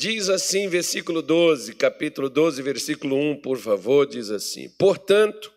[0.00, 5.52] Diz assim, versículo 12, capítulo 12, versículo 1, por favor, diz assim: Portanto,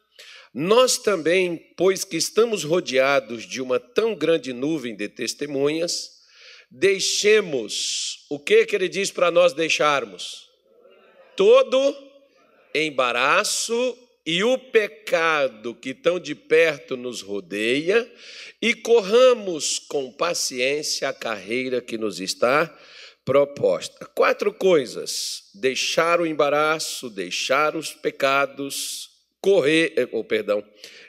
[0.54, 6.10] nós também, pois que estamos rodeados de uma tão grande nuvem de testemunhas,
[6.70, 10.50] deixemos, o que que ele diz para nós deixarmos?
[11.38, 11.96] Todo
[12.76, 18.12] embaraço e o pecado que tão de perto nos rodeia,
[18.62, 22.78] e corramos com paciência a carreira que nos está
[23.26, 24.06] proposta.
[24.08, 29.10] Quatro coisas: deixar o embaraço, deixar os pecados,
[29.42, 30.64] correr, ou oh, perdão,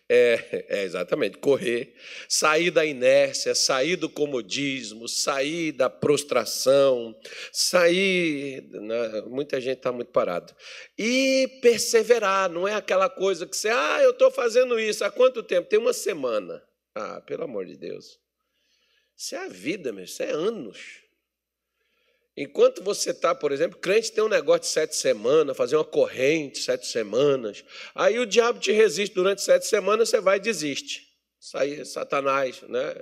[0.08, 1.94] é, é, exatamente, correr,
[2.28, 7.18] sair da inércia, sair do comodismo, sair da prostração,
[7.52, 8.68] sair.
[8.70, 10.54] Né, muita gente está muito parado.
[10.98, 15.42] E perseverar, não é aquela coisa que você, ah, eu estou fazendo isso, há quanto
[15.42, 15.68] tempo?
[15.68, 16.62] Tem uma semana.
[16.94, 18.20] Ah, pelo amor de Deus.
[19.16, 21.03] Isso é a vida, meu, isso é anos.
[22.36, 26.58] Enquanto você está, por exemplo, crente tem um negócio de sete semanas, fazer uma corrente
[26.58, 27.64] sete semanas.
[27.94, 31.06] Aí o diabo te resiste durante sete semanas, você vai e desiste.
[31.38, 32.92] Sai Satanás, né?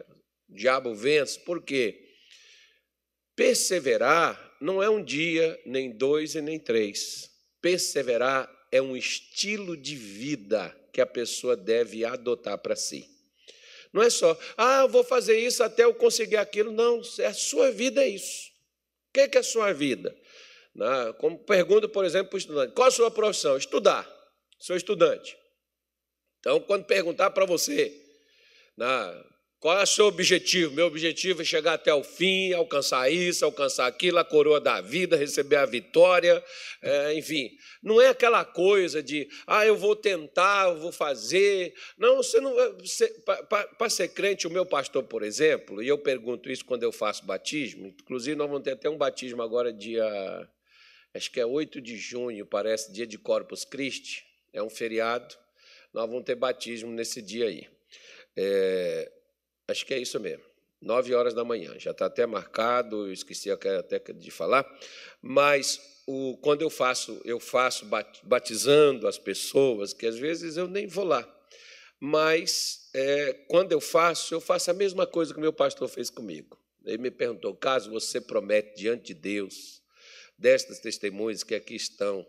[0.50, 1.38] O diabo vence.
[1.40, 1.98] Por quê?
[3.34, 7.30] Perseverar não é um dia, nem dois e nem três.
[7.62, 13.08] Perseverar é um estilo de vida que a pessoa deve adotar para si.
[13.94, 16.70] Não é só, ah, eu vou fazer isso até eu conseguir aquilo.
[16.70, 18.51] Não, é a sua vida é isso.
[19.12, 20.16] O que é a sua vida?
[21.18, 23.58] Como pergunta, por exemplo, para o estudante: qual a sua profissão?
[23.58, 24.08] Estudar.
[24.58, 25.36] Sou estudante.
[26.40, 27.94] Então, quando perguntar para você,
[29.62, 30.74] qual é o seu objetivo?
[30.74, 35.14] Meu objetivo é chegar até o fim, alcançar isso, alcançar aquilo, a coroa da vida,
[35.14, 36.44] receber a vitória,
[36.82, 37.48] é, enfim.
[37.80, 41.74] Não é aquela coisa de, ah, eu vou tentar, eu vou fazer.
[41.96, 42.52] Não, você não.
[43.78, 47.24] Para ser crente, o meu pastor, por exemplo, e eu pergunto isso quando eu faço
[47.24, 50.04] batismo, inclusive nós vamos ter até um batismo agora, dia.
[51.14, 55.36] Acho que é 8 de junho, parece, dia de Corpus Christi, é um feriado.
[55.94, 57.68] Nós vamos ter batismo nesse dia aí.
[58.36, 59.12] É,
[59.72, 60.44] Acho que é isso mesmo.
[60.80, 61.74] Nove horas da manhã.
[61.78, 64.66] Já está até marcado, esqueci até de falar.
[65.20, 67.86] Mas o, quando eu faço, eu faço
[68.22, 71.26] batizando as pessoas, que às vezes eu nem vou lá.
[71.98, 76.10] Mas é, quando eu faço, eu faço a mesma coisa que o meu pastor fez
[76.10, 76.58] comigo.
[76.84, 79.80] Ele me perguntou: caso você promete diante de Deus,
[80.36, 82.26] destas testemunhas que aqui estão,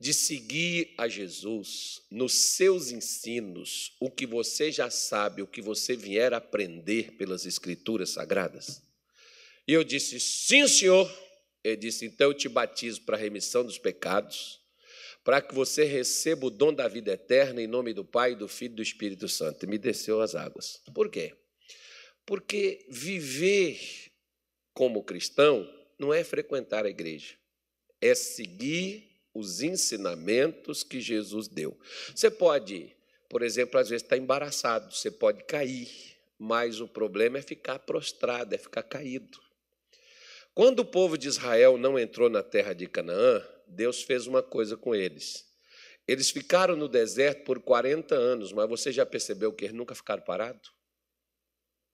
[0.00, 5.96] de seguir a Jesus nos seus ensinos, o que você já sabe, o que você
[5.96, 8.80] vier aprender pelas Escrituras Sagradas?
[9.66, 11.12] E eu disse: Sim, senhor.
[11.64, 14.60] Ele disse: Então eu te batizo para a remissão dos pecados,
[15.24, 18.72] para que você receba o dom da vida eterna em nome do Pai, do Filho
[18.72, 19.64] e do Espírito Santo.
[19.64, 20.80] E me desceu as águas.
[20.94, 21.34] Por quê?
[22.24, 23.80] Porque viver
[24.72, 27.34] como cristão não é frequentar a igreja,
[28.00, 29.07] é seguir
[29.38, 31.78] os ensinamentos que Jesus deu.
[32.14, 32.94] Você pode,
[33.28, 35.88] por exemplo, às vezes estar embaraçado, você pode cair,
[36.38, 39.38] mas o problema é ficar prostrado, é ficar caído.
[40.54, 44.76] Quando o povo de Israel não entrou na terra de Canaã, Deus fez uma coisa
[44.76, 45.46] com eles.
[46.06, 50.22] Eles ficaram no deserto por 40 anos, mas você já percebeu que eles nunca ficaram
[50.22, 50.72] parados?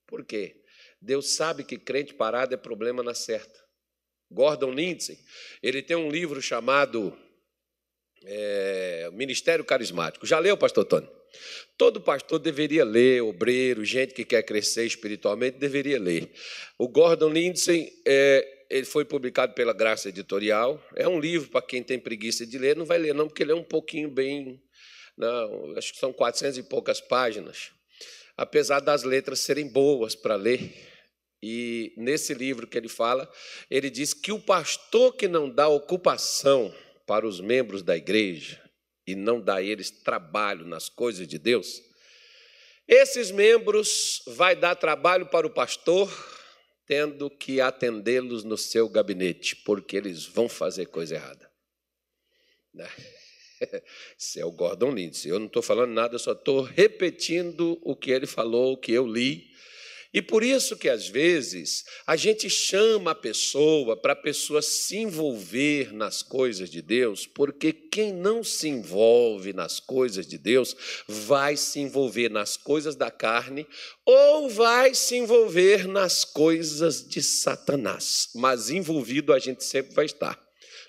[0.06, 0.62] Por quê?
[1.00, 3.62] Deus sabe que crente parado é problema na certa.
[4.30, 5.18] Gordon Lindsay,
[5.62, 7.16] ele tem um livro chamado
[8.26, 10.26] é, Ministério Carismático.
[10.26, 11.08] Já leu, pastor Tony?
[11.76, 16.30] Todo pastor deveria ler, obreiro, gente que quer crescer espiritualmente, deveria ler.
[16.78, 20.82] O Gordon Lindsay, é, ele foi publicado pela Graça Editorial.
[20.94, 23.52] É um livro para quem tem preguiça de ler, não vai ler não, porque ele
[23.52, 24.62] é um pouquinho bem...
[25.16, 27.70] Não, acho que são 400 e poucas páginas.
[28.36, 30.74] Apesar das letras serem boas para ler,
[31.40, 33.30] e nesse livro que ele fala,
[33.70, 36.74] ele diz que o pastor que não dá ocupação
[37.06, 38.62] para os membros da igreja
[39.06, 41.82] e não dá a eles trabalho nas coisas de Deus,
[42.86, 46.10] esses membros vai dar trabalho para o pastor,
[46.86, 51.50] tendo que atendê-los no seu gabinete, porque eles vão fazer coisa errada.
[52.72, 52.88] Né?
[54.18, 55.30] Esse é o Gordon Lindsay.
[55.30, 58.92] Eu não estou falando nada, eu só estou repetindo o que ele falou, o que
[58.92, 59.53] eu li
[60.14, 64.96] e por isso que às vezes a gente chama a pessoa para a pessoa se
[64.98, 70.76] envolver nas coisas de Deus, porque quem não se envolve nas coisas de Deus
[71.08, 73.66] vai se envolver nas coisas da carne
[74.06, 78.28] ou vai se envolver nas coisas de Satanás.
[78.36, 80.40] Mas envolvido a gente sempre vai estar.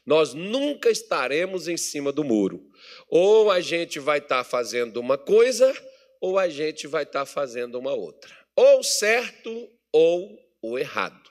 [0.06, 2.64] Nós nunca estaremos em cima do muro.
[3.10, 5.76] Ou a gente vai estar fazendo uma coisa,
[6.22, 11.30] ou a gente vai estar fazendo uma outra ou certo ou o errado.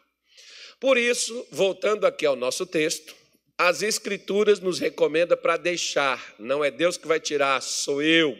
[0.80, 3.14] Por isso, voltando aqui ao nosso texto,
[3.56, 8.36] as Escrituras nos recomendam para deixar, não é Deus que vai tirar, sou eu,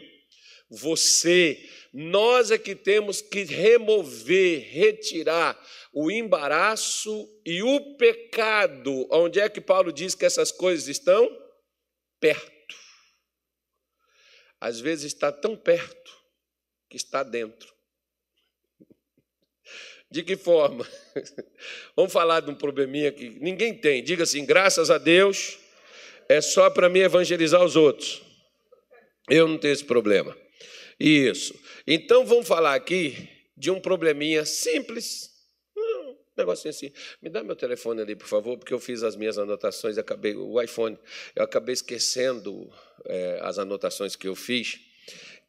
[0.69, 1.57] você,
[1.93, 5.59] nós é que temos que remover, retirar
[5.93, 9.07] o embaraço e o pecado.
[9.11, 11.29] Onde é que Paulo diz que essas coisas estão?
[12.19, 12.75] Perto.
[14.59, 16.11] Às vezes está tão perto
[16.89, 17.74] que está dentro.
[20.15, 20.87] De que forma?
[21.93, 24.01] Vamos falar de um probleminha que ninguém tem.
[24.01, 25.59] Diga assim: graças a Deus,
[26.29, 28.23] é só para mim evangelizar os outros.
[29.29, 30.33] Eu não tenho esse problema.
[30.97, 31.53] Isso.
[31.85, 33.27] Então vamos falar aqui
[33.57, 35.31] de um probleminha simples.
[35.75, 36.93] Um negocinho assim.
[37.21, 40.61] Me dá meu telefone ali, por favor, porque eu fiz as minhas anotações, acabei o
[40.61, 40.97] iPhone,
[41.35, 42.71] eu acabei esquecendo
[43.03, 44.79] é, as anotações que eu fiz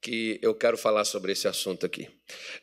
[0.01, 2.09] que eu quero falar sobre esse assunto aqui.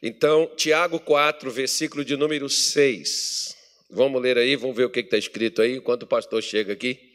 [0.01, 3.55] Então, Tiago 4, versículo de número 6.
[3.89, 7.12] Vamos ler aí, vamos ver o que está escrito aí, enquanto o pastor chega aqui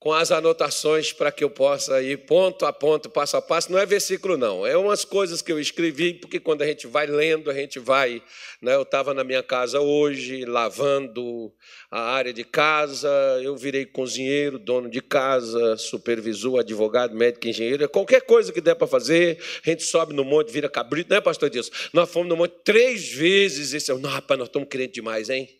[0.00, 3.70] com as anotações para que eu possa ir ponto a ponto, passo a passo.
[3.70, 4.66] Não é versículo, não.
[4.66, 8.22] É umas coisas que eu escrevi, porque quando a gente vai lendo, a gente vai.
[8.62, 8.74] Né?
[8.74, 11.52] Eu estava na minha casa hoje, lavando
[11.90, 13.10] a área de casa,
[13.42, 18.86] eu virei cozinheiro, dono de casa, supervisor, advogado, médico, engenheiro, qualquer coisa que der para
[18.86, 21.70] fazer, a gente sobe no monte, vira cabrito, né, pastor Dias?
[21.92, 25.59] Nós fomos no monte três vezes, esse, não, rapaz, nós estamos crentes demais, hein?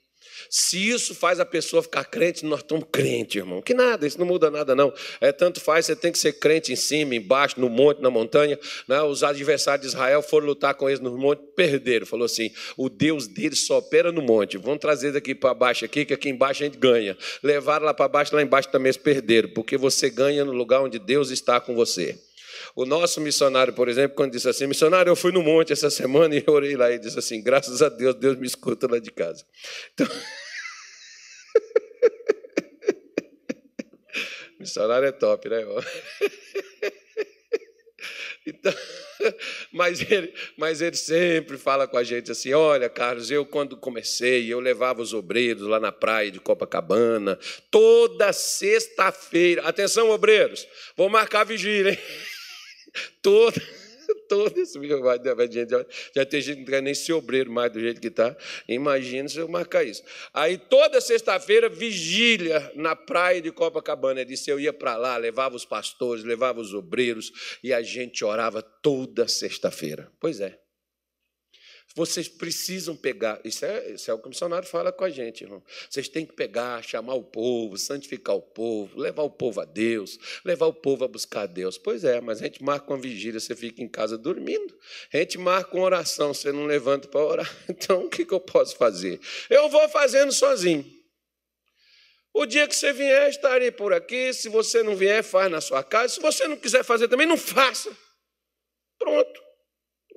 [0.52, 3.62] Se isso faz a pessoa ficar crente, nós estamos crentes, irmão.
[3.62, 4.92] Que nada, isso não muda nada, não.
[5.20, 8.58] É tanto faz, você tem que ser crente em cima, embaixo, no monte, na montanha.
[8.88, 9.00] Né?
[9.00, 12.04] Os adversários de Israel foram lutar com eles no monte, perderam.
[12.04, 14.58] Falou assim: o Deus deles só opera no monte.
[14.58, 17.16] Vamos trazer daqui para baixo aqui, que aqui embaixo a gente ganha.
[17.44, 20.98] Levaram lá para baixo, lá embaixo também eles perderam, porque você ganha no lugar onde
[20.98, 22.18] Deus está com você.
[22.74, 26.34] O nosso missionário, por exemplo, quando disse assim: Missionário, eu fui no monte essa semana
[26.36, 29.44] e orei lá e disse assim: Graças a Deus, Deus me escuta lá de casa.
[29.94, 30.06] Então.
[34.58, 35.64] missionário é top, né?
[38.46, 38.72] Então,
[39.70, 44.50] mas ele, mas ele sempre fala com a gente assim: olha, Carlos, eu quando comecei,
[44.52, 47.38] eu levava os obreiros lá na praia de Copacabana,
[47.70, 49.62] toda sexta-feira.
[49.62, 50.66] Atenção, obreiros,
[50.96, 51.98] vou marcar vigília, hein?
[53.22, 53.60] Toda
[54.28, 58.00] todo esse já, já tem gente que não quer nem ser obreiro mais do jeito
[58.00, 58.36] que está.
[58.68, 60.02] Imagina se eu marcar isso.
[60.32, 64.20] Aí toda sexta-feira, vigília na praia de Copacabana.
[64.20, 68.24] Ele disse: eu ia para lá, levava os pastores, levava os obreiros, e a gente
[68.24, 70.10] orava toda sexta-feira.
[70.20, 70.58] Pois é.
[71.96, 75.42] Vocês precisam pegar, isso é, isso é o que o missionário fala com a gente,
[75.42, 75.60] irmão.
[75.88, 80.16] Vocês têm que pegar, chamar o povo, santificar o povo, levar o povo a Deus,
[80.44, 81.76] levar o povo a buscar a Deus.
[81.76, 84.72] Pois é, mas a gente marca uma vigília, você fica em casa dormindo.
[85.12, 87.56] A gente marca uma oração, você não levanta para orar.
[87.80, 89.18] Então, o que, que eu posso fazer?
[89.48, 90.84] Eu vou fazendo sozinho.
[92.32, 94.32] O dia que você vier, estarei por aqui.
[94.32, 96.14] Se você não vier, faz na sua casa.
[96.14, 97.90] Se você não quiser fazer também, não faça.
[98.98, 99.49] Pronto.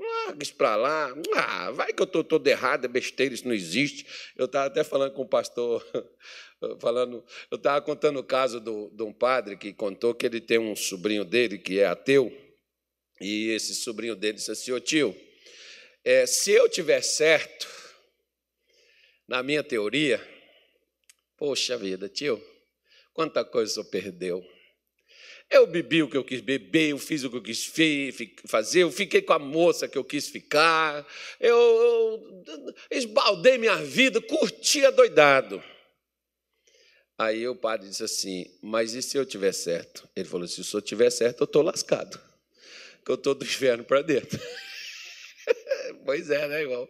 [0.03, 1.13] Larga isso para lá.
[1.35, 4.05] Ah, vai que eu estou todo errado, é besteira, isso não existe.
[4.35, 5.85] Eu estava até falando com o pastor,
[6.79, 10.57] falando, eu estava contando o caso do, de um padre que contou que ele tem
[10.57, 12.31] um sobrinho dele que é ateu,
[13.21, 15.15] e esse sobrinho dele disse assim, ô tio,
[16.03, 17.67] é, se eu tiver certo
[19.27, 20.21] na minha teoria,
[21.37, 22.43] poxa vida, tio,
[23.13, 24.52] quanta coisa senhor perdeu.
[25.53, 27.71] Eu bebi o que eu quis beber, eu fiz o que eu quis
[28.47, 31.07] fazer, eu fiquei com a moça que eu quis ficar,
[31.39, 32.43] eu,
[32.89, 35.63] esbaldei minha vida, curti doidado.
[37.19, 40.09] Aí o padre disse assim: Mas e se eu tiver certo?
[40.15, 42.19] Ele falou: Se o senhor tiver certo, eu estou lascado,
[43.05, 44.39] que eu estou do inferno para dentro.
[46.03, 46.89] pois é, né, irmão?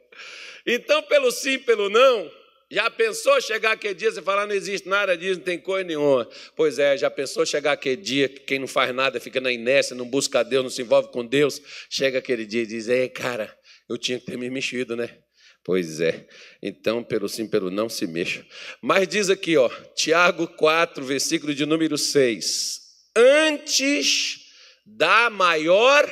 [0.66, 2.32] Então, pelo sim, pelo não,
[2.74, 6.28] já pensou chegar aquele dia, você falar, não existe nada disso, não tem coisa nenhuma.
[6.56, 9.96] Pois é, já pensou chegar aquele dia que quem não faz nada fica na inércia,
[9.96, 11.62] não busca a Deus, não se envolve com Deus.
[11.88, 13.56] Chega aquele dia e diz, ei, cara,
[13.88, 15.20] eu tinha que ter me mexido, né?
[15.64, 16.28] Pois é.
[16.62, 18.44] Então, pelo sim, pelo não, se mexa.
[18.82, 22.82] Mas diz aqui, ó, Tiago 4, versículo de número 6.
[23.16, 24.40] Antes
[24.84, 26.10] da maior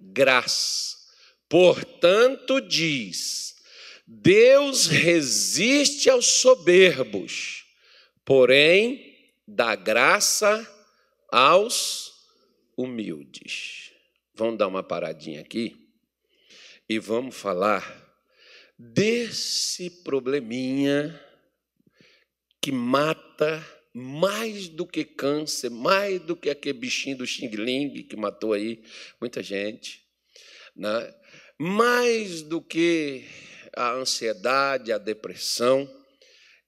[0.00, 0.94] graça.
[1.48, 3.53] Portanto, diz
[4.06, 7.64] Deus resiste aos soberbos,
[8.24, 10.70] porém dá graça
[11.30, 12.12] aos
[12.76, 13.92] humildes.
[14.34, 15.88] Vamos dar uma paradinha aqui
[16.88, 18.02] e vamos falar
[18.78, 21.18] desse probleminha
[22.60, 28.16] que mata mais do que câncer, mais do que aquele bichinho do Xing Ling que
[28.16, 28.82] matou aí
[29.20, 30.04] muita gente,
[30.74, 31.14] né?
[31.58, 33.24] mais do que
[33.76, 35.88] a ansiedade, a depressão,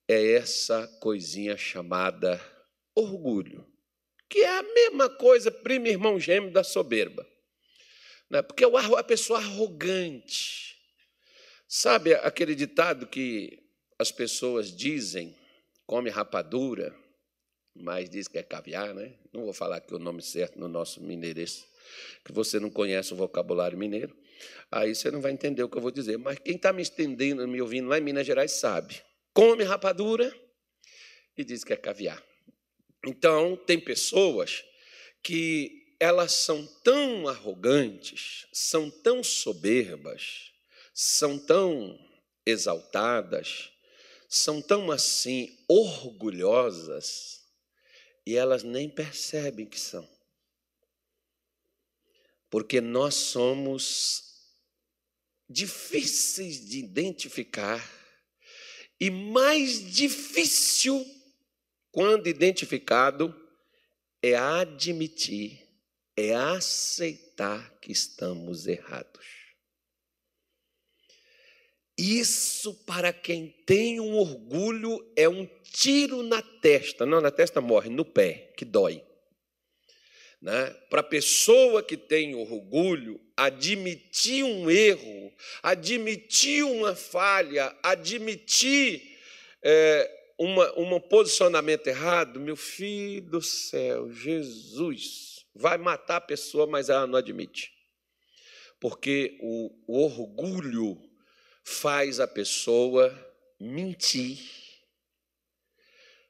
[0.08, 2.40] é essa coisinha chamada
[2.94, 3.66] orgulho,
[4.28, 7.26] que é a mesma coisa, primo irmão gêmeo da soberba.
[8.30, 8.42] Né?
[8.42, 10.76] Porque é a pessoa arrogante.
[11.68, 13.62] Sabe aquele ditado que
[13.98, 15.36] as pessoas dizem,
[15.86, 16.94] come rapadura,
[17.74, 19.14] mas diz que é caviar, né?
[19.32, 21.64] Não vou falar aqui o nome certo no nosso mineirês,
[22.24, 24.16] que você não conhece o vocabulário mineiro.
[24.70, 26.18] Aí você não vai entender o que eu vou dizer.
[26.18, 29.02] Mas quem está me estendendo, me ouvindo lá em Minas Gerais sabe.
[29.32, 30.34] Come rapadura
[31.36, 32.22] e diz que é caviar.
[33.04, 34.64] Então, tem pessoas
[35.22, 40.52] que elas são tão arrogantes, são tão soberbas,
[40.92, 41.98] são tão
[42.44, 43.70] exaltadas,
[44.28, 47.44] são tão assim orgulhosas,
[48.26, 50.08] e elas nem percebem que são.
[52.50, 54.25] Porque nós somos
[55.48, 57.82] difíceis de identificar
[59.00, 61.04] e mais difícil,
[61.92, 63.34] quando identificado,
[64.22, 65.62] é admitir,
[66.16, 69.24] é aceitar que estamos errados.
[71.98, 77.06] Isso, para quem tem um orgulho, é um tiro na testa.
[77.06, 79.02] Não, na testa morre, no pé, que dói.
[80.40, 80.70] Né?
[80.90, 89.18] Para a pessoa que tem orgulho, admitir um erro, admitir uma falha, admitir
[89.62, 97.06] é, um posicionamento errado, meu filho do céu, Jesus, vai matar a pessoa, mas ela
[97.06, 97.72] não admite.
[98.80, 100.98] Porque o, o orgulho
[101.64, 103.12] faz a pessoa
[103.58, 104.38] mentir,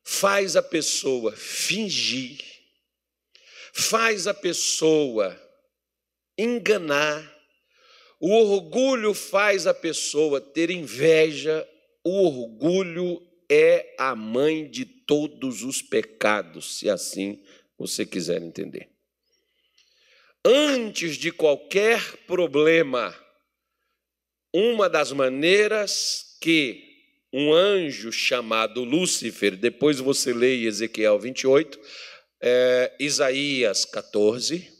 [0.02, 2.38] faz a pessoa fingir,
[3.72, 5.45] faz a pessoa
[6.38, 7.34] enganar.
[8.18, 11.66] O orgulho faz a pessoa ter inveja,
[12.04, 17.42] o orgulho é a mãe de todos os pecados, se assim
[17.78, 18.88] você quiser entender.
[20.44, 23.14] Antes de qualquer problema,
[24.52, 26.86] uma das maneiras que
[27.32, 31.78] um anjo chamado Lúcifer, depois você lê Ezequiel 28,
[32.40, 34.75] é, Isaías 14.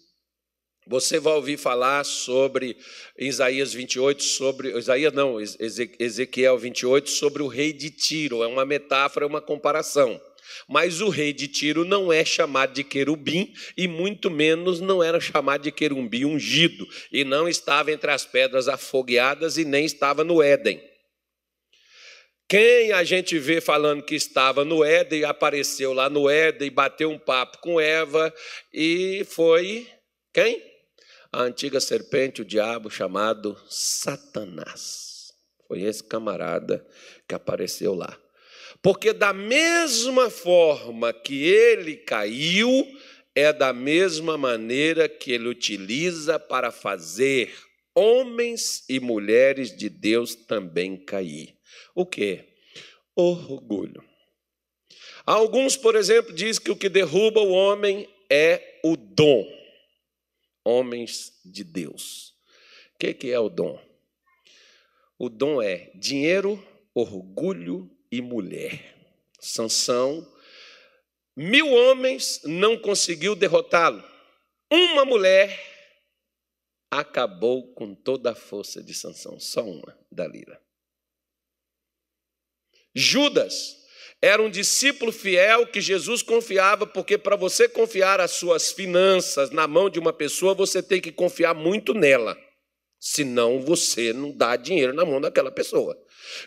[0.88, 2.76] Você vai ouvir falar sobre
[3.18, 8.44] Isaías 28, sobre Isaías não, Ezequiel 28 sobre o rei de Tiro.
[8.44, 10.20] É uma metáfora, é uma comparação.
[10.68, 15.18] Mas o rei de Tiro não é chamado de querubim e muito menos não era
[15.18, 20.40] chamado de querubim ungido e não estava entre as pedras afogueadas e nem estava no
[20.40, 20.80] Éden.
[22.48, 27.18] Quem a gente vê falando que estava no Éden, apareceu lá no Éden, bateu um
[27.18, 28.32] papo com Eva
[28.72, 29.88] e foi
[30.32, 30.75] quem?
[31.36, 35.34] A antiga serpente, o diabo chamado Satanás.
[35.68, 36.82] Foi esse camarada
[37.28, 38.18] que apareceu lá.
[38.80, 42.88] Porque da mesma forma que ele caiu,
[43.34, 47.52] é da mesma maneira que ele utiliza para fazer
[47.94, 51.54] homens e mulheres de Deus também cair.
[51.94, 52.46] O que?
[53.14, 54.02] Orgulho.
[55.26, 59.65] Alguns, por exemplo, dizem que o que derruba o homem é o dom.
[60.68, 62.34] Homens de Deus.
[62.96, 63.80] O que é o dom?
[65.16, 66.60] O dom é dinheiro,
[66.92, 68.92] orgulho e mulher.
[69.38, 70.26] Sansão,
[71.36, 74.02] mil homens não conseguiu derrotá-lo.
[74.68, 75.56] Uma mulher
[76.90, 80.60] acabou com toda a força de Sansão, só uma, Dalila.
[82.92, 83.85] Judas
[84.20, 89.68] era um discípulo fiel que Jesus confiava, porque para você confiar as suas finanças na
[89.68, 92.36] mão de uma pessoa, você tem que confiar muito nela.
[92.98, 95.96] Senão você não dá dinheiro na mão daquela pessoa.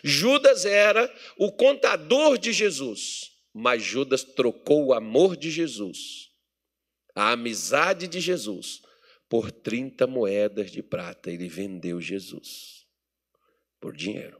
[0.02, 6.28] Judas era o contador de Jesus, mas Judas trocou o amor de Jesus,
[7.14, 8.82] a amizade de Jesus,
[9.28, 11.30] por 30 moedas de prata.
[11.30, 12.84] Ele vendeu Jesus
[13.80, 14.38] por dinheiro.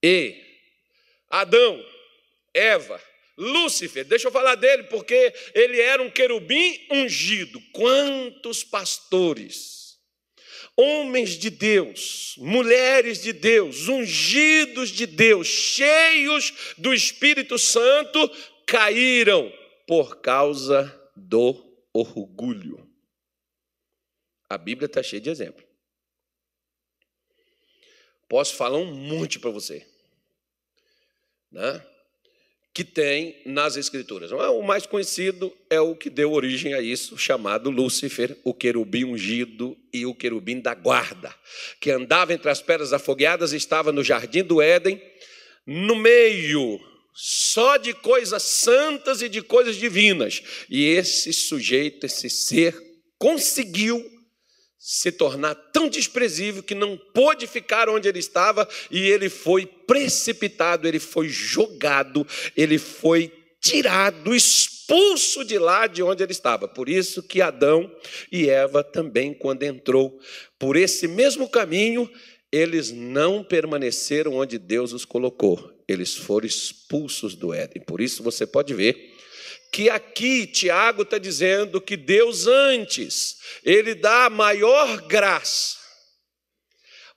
[0.00, 0.47] E
[1.30, 1.84] Adão,
[2.54, 3.00] Eva,
[3.36, 7.60] Lúcifer, deixa eu falar dele, porque ele era um querubim ungido.
[7.72, 9.98] Quantos pastores,
[10.76, 18.28] homens de Deus, mulheres de Deus, ungidos de Deus, cheios do Espírito Santo,
[18.66, 19.52] caíram
[19.86, 22.88] por causa do orgulho.
[24.50, 25.64] A Bíblia está cheia de exemplos.
[28.28, 29.86] Posso falar um monte para você.
[31.50, 31.82] Né?
[32.78, 34.30] que tem nas Escrituras.
[34.30, 39.76] O mais conhecido é o que deu origem a isso, chamado Lúcifer, o querubim ungido
[39.92, 41.34] e o querubim da guarda,
[41.80, 45.02] que andava entre as pedras afogueadas, estava no jardim do Éden,
[45.66, 46.78] no meio
[47.12, 50.40] só de coisas santas e de coisas divinas.
[50.70, 52.76] E esse sujeito, esse ser,
[53.18, 54.08] conseguiu
[54.78, 60.86] se tornar tão desprezível que não pôde ficar onde ele estava e ele foi precipitado,
[60.86, 66.68] ele foi jogado, ele foi tirado, expulso de lá de onde ele estava.
[66.68, 67.90] Por isso que Adão
[68.30, 70.18] e Eva também, quando entrou
[70.58, 72.08] por esse mesmo caminho,
[72.50, 75.72] eles não permaneceram onde Deus os colocou.
[75.86, 77.82] Eles foram expulsos do Éden.
[77.82, 79.07] Por isso você pode ver
[79.72, 85.76] que aqui Tiago está dizendo que Deus antes, ele dá a maior graça,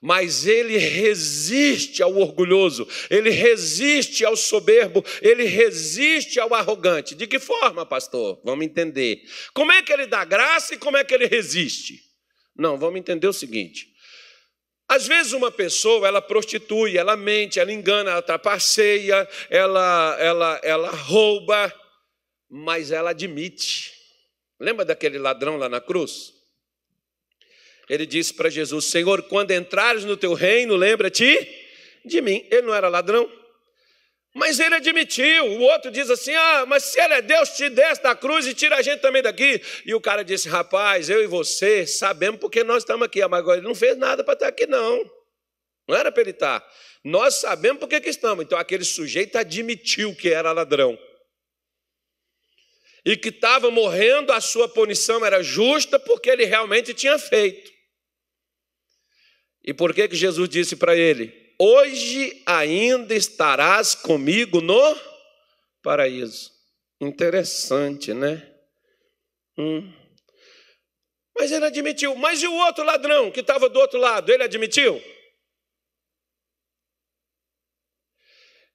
[0.00, 7.14] mas ele resiste ao orgulhoso, ele resiste ao soberbo, ele resiste ao arrogante.
[7.14, 8.40] De que forma, pastor?
[8.44, 9.22] Vamos entender.
[9.54, 12.00] Como é que ele dá graça e como é que ele resiste?
[12.56, 13.92] Não, vamos entender o seguinte.
[14.88, 20.90] Às vezes uma pessoa, ela prostitui, ela mente, ela engana, ela trapaceia, ela, ela, ela
[20.90, 21.72] rouba,
[22.54, 23.94] mas ela admite.
[24.60, 26.34] Lembra daquele ladrão lá na cruz?
[27.88, 31.48] Ele disse para Jesus: Senhor, quando entrares no teu reino, lembra-te
[32.04, 32.46] de mim.
[32.50, 33.30] Ele não era ladrão,
[34.34, 35.46] mas ele admitiu.
[35.46, 38.52] O outro diz assim: Ah, mas se ele é Deus, te desce da cruz e
[38.52, 39.60] tira a gente também daqui.
[39.86, 43.26] E o cara disse: Rapaz, eu e você sabemos porque nós estamos aqui.
[43.26, 45.10] Mas agora ele não fez nada para estar aqui, não.
[45.88, 46.62] Não era para ele estar.
[47.02, 48.44] Nós sabemos porque que estamos.
[48.44, 50.98] Então aquele sujeito admitiu que era ladrão
[53.04, 57.70] e que estava morrendo, a sua punição era justa porque ele realmente tinha feito.
[59.64, 64.96] E por que, que Jesus disse para ele: Hoje ainda estarás comigo no
[65.82, 66.50] paraíso?
[67.00, 68.48] Interessante, né?
[69.58, 69.92] Hum.
[71.36, 72.14] Mas ele admitiu.
[72.14, 74.30] Mas e o outro ladrão que estava do outro lado?
[74.30, 75.02] Ele admitiu?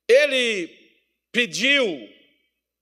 [0.08, 0.68] Ele
[1.32, 2.17] pediu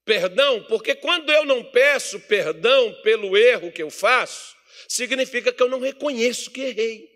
[0.06, 4.56] perdão, porque quando eu não peço perdão pelo erro que eu faço,
[4.88, 7.16] significa que eu não reconheço que errei.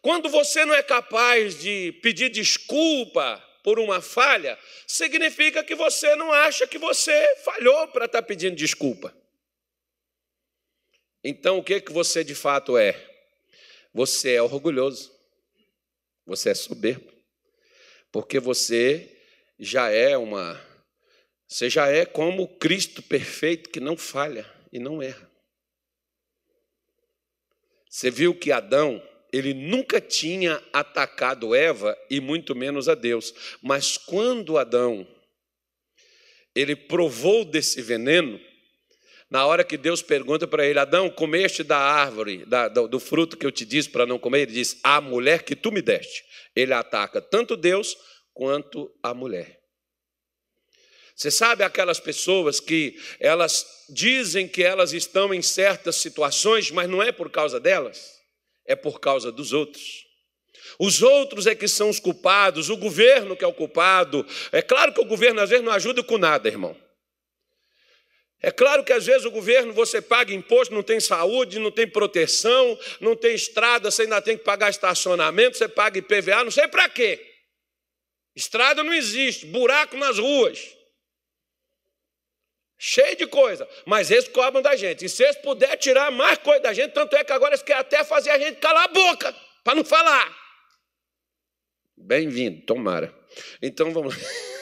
[0.00, 6.30] Quando você não é capaz de pedir desculpa por uma falha, significa que você não
[6.30, 9.16] acha que você falhou para estar tá pedindo desculpa.
[11.24, 12.92] Então, o que, que você de fato é?
[13.94, 15.10] Você é orgulhoso,
[16.26, 17.10] você é soberbo,
[18.12, 19.13] porque você
[19.58, 20.60] já é uma.
[21.46, 25.30] Você já é como Cristo perfeito que não falha e não erra.
[27.88, 29.00] Você viu que Adão,
[29.32, 33.32] ele nunca tinha atacado Eva e muito menos a Deus.
[33.62, 35.06] Mas quando Adão
[36.54, 38.40] ele provou desse veneno,
[39.28, 43.36] na hora que Deus pergunta para ele, Adão, comeste da árvore, da, do, do fruto
[43.36, 46.24] que eu te disse para não comer, ele diz, a mulher que tu me deste.
[46.54, 47.96] Ele ataca tanto Deus
[48.34, 49.60] quanto a mulher.
[51.16, 57.00] Você sabe aquelas pessoas que elas dizem que elas estão em certas situações, mas não
[57.00, 58.18] é por causa delas,
[58.66, 60.04] é por causa dos outros.
[60.78, 64.26] Os outros é que são os culpados, o governo que é o culpado.
[64.50, 66.76] É claro que o governo às vezes não ajuda com nada, irmão.
[68.42, 71.86] É claro que às vezes o governo você paga imposto, não tem saúde, não tem
[71.86, 76.66] proteção, não tem estrada, você ainda tem que pagar estacionamento, você paga IPVA, não sei
[76.68, 77.33] para quê.
[78.34, 80.76] Estrada não existe, buraco nas ruas.
[82.78, 83.68] Cheio de coisa.
[83.86, 85.04] Mas eles cobram da gente.
[85.04, 87.80] E se eles puderem tirar mais coisa da gente, tanto é que agora eles querem
[87.80, 90.36] até fazer a gente calar a boca, para não falar.
[91.96, 93.14] Bem-vindo, tomara.
[93.62, 94.14] Então vamos.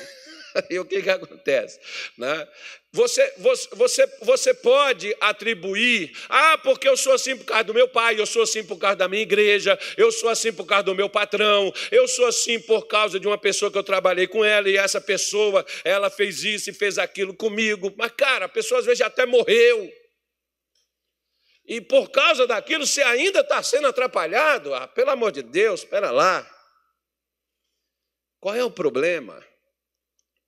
[0.71, 1.79] e o que, que acontece?
[2.17, 2.49] Né?
[2.93, 3.35] Você,
[3.73, 8.27] você, você pode atribuir, ah, porque eu sou assim por causa do meu pai, eu
[8.27, 11.73] sou assim por causa da minha igreja, eu sou assim por causa do meu patrão,
[11.91, 15.01] eu sou assim por causa de uma pessoa que eu trabalhei com ela e essa
[15.01, 17.93] pessoa, ela fez isso e fez aquilo comigo.
[17.97, 19.91] Mas, cara, a pessoa às vezes até morreu.
[21.65, 24.75] E por causa daquilo você ainda está sendo atrapalhado.
[24.75, 26.47] Ah, pelo amor de Deus, espera lá.
[28.39, 29.41] Qual é o problema?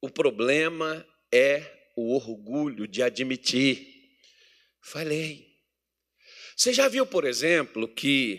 [0.05, 4.13] O problema é o orgulho de admitir:
[4.83, 5.51] falei.
[6.55, 8.39] Você já viu, por exemplo, que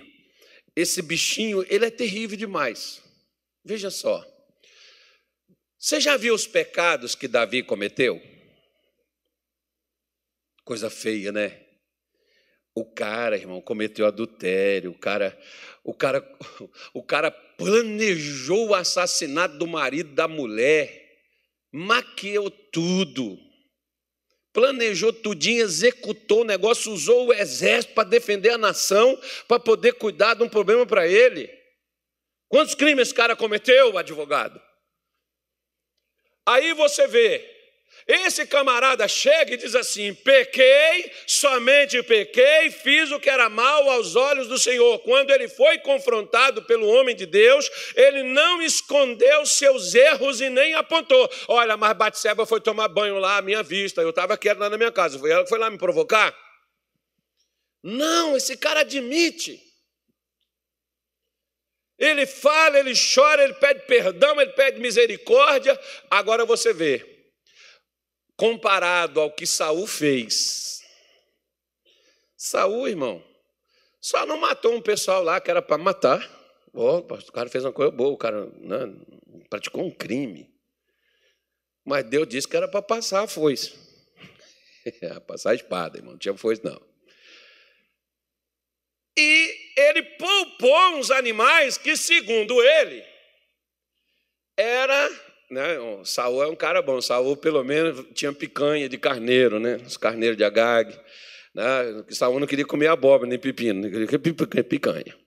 [0.76, 3.02] esse bichinho, ele é terrível demais.
[3.64, 4.24] Veja só.
[5.76, 8.22] Você já viu os pecados que Davi cometeu?
[10.64, 11.66] Coisa feia, né?
[12.76, 15.36] O cara, irmão, cometeu adultério, o cara,
[15.84, 16.22] o cara,
[16.94, 21.05] o cara planejou o assassinato do marido da mulher.
[21.76, 23.38] Maquiou tudo,
[24.54, 30.36] planejou tudinho, executou o negócio, usou o exército para defender a nação, para poder cuidar
[30.36, 31.52] de um problema para ele.
[32.48, 34.62] Quantos crimes esse cara cometeu, advogado?
[36.46, 37.55] Aí você vê,
[38.08, 44.16] esse camarada chega e diz assim: pequei, somente pequei, fiz o que era mal aos
[44.16, 45.00] olhos do Senhor.
[45.00, 50.76] Quando ele foi confrontado pelo homem de Deus, ele não escondeu seus erros e nem
[50.76, 51.28] apontou.
[51.48, 54.78] Olha, mas Batseba foi tomar banho lá à minha vista, eu estava aqui lá na
[54.78, 56.36] minha casa, foi ela que foi lá me provocar?
[57.82, 59.60] Não, esse cara admite.
[61.98, 65.80] Ele fala, ele chora, ele pede perdão, ele pede misericórdia.
[66.10, 67.15] Agora você vê,
[68.38, 70.82] comparado ao que Saul fez.
[72.38, 73.24] Saul, irmão,
[74.02, 76.30] só não matou um pessoal lá que era para matar.
[76.74, 78.94] Oh, o cara fez uma coisa boa, o cara né,
[79.50, 80.54] praticou um crime.
[81.86, 83.74] Mas Deus disse que era para passar a foice.
[85.26, 86.82] passar a espada, irmão, não tinha foice não.
[89.18, 93.04] E ele poupou uns animais que, segundo ele,
[94.58, 95.78] era né?
[96.04, 97.02] Saul é um cara bom.
[97.02, 99.78] Saul, pelo menos, tinha picanha de carneiro, né?
[99.78, 100.98] Os carneiros de Agag.
[101.54, 101.64] Né?
[102.10, 104.08] Saul não queria comer abóbora nem pepino, não queria
[104.48, 105.18] comer picanha.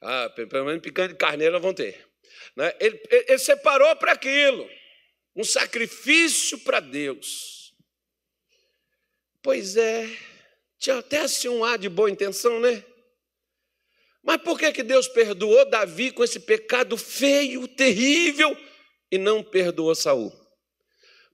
[0.00, 2.06] Ah, pelo menos picanha de carneiro vão ter.
[2.56, 2.72] Né?
[2.80, 4.68] Ele, ele separou para aquilo.
[5.34, 7.74] Um sacrifício para Deus.
[9.42, 10.08] Pois é,
[10.78, 12.82] tinha até assim um ar de boa intenção, né?
[14.22, 18.56] Mas por que, que Deus perdoou Davi com esse pecado feio, terrível?
[19.10, 20.32] E não perdoou Saul.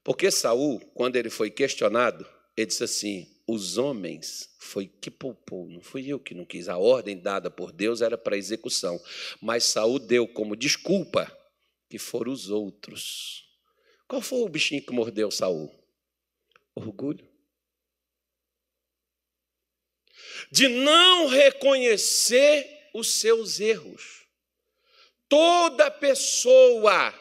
[0.03, 5.81] Porque Saul, quando ele foi questionado, ele disse assim: os homens foi que poupou, não
[5.81, 6.67] fui eu que não quis.
[6.69, 9.01] A ordem dada por Deus era para execução,
[9.41, 11.31] mas Saul deu como desculpa
[11.89, 13.43] que foram os outros.
[14.07, 15.73] Qual foi o bichinho que mordeu Saul?
[16.75, 17.27] Orgulho.
[20.51, 24.25] De não reconhecer os seus erros.
[25.27, 27.13] Toda pessoa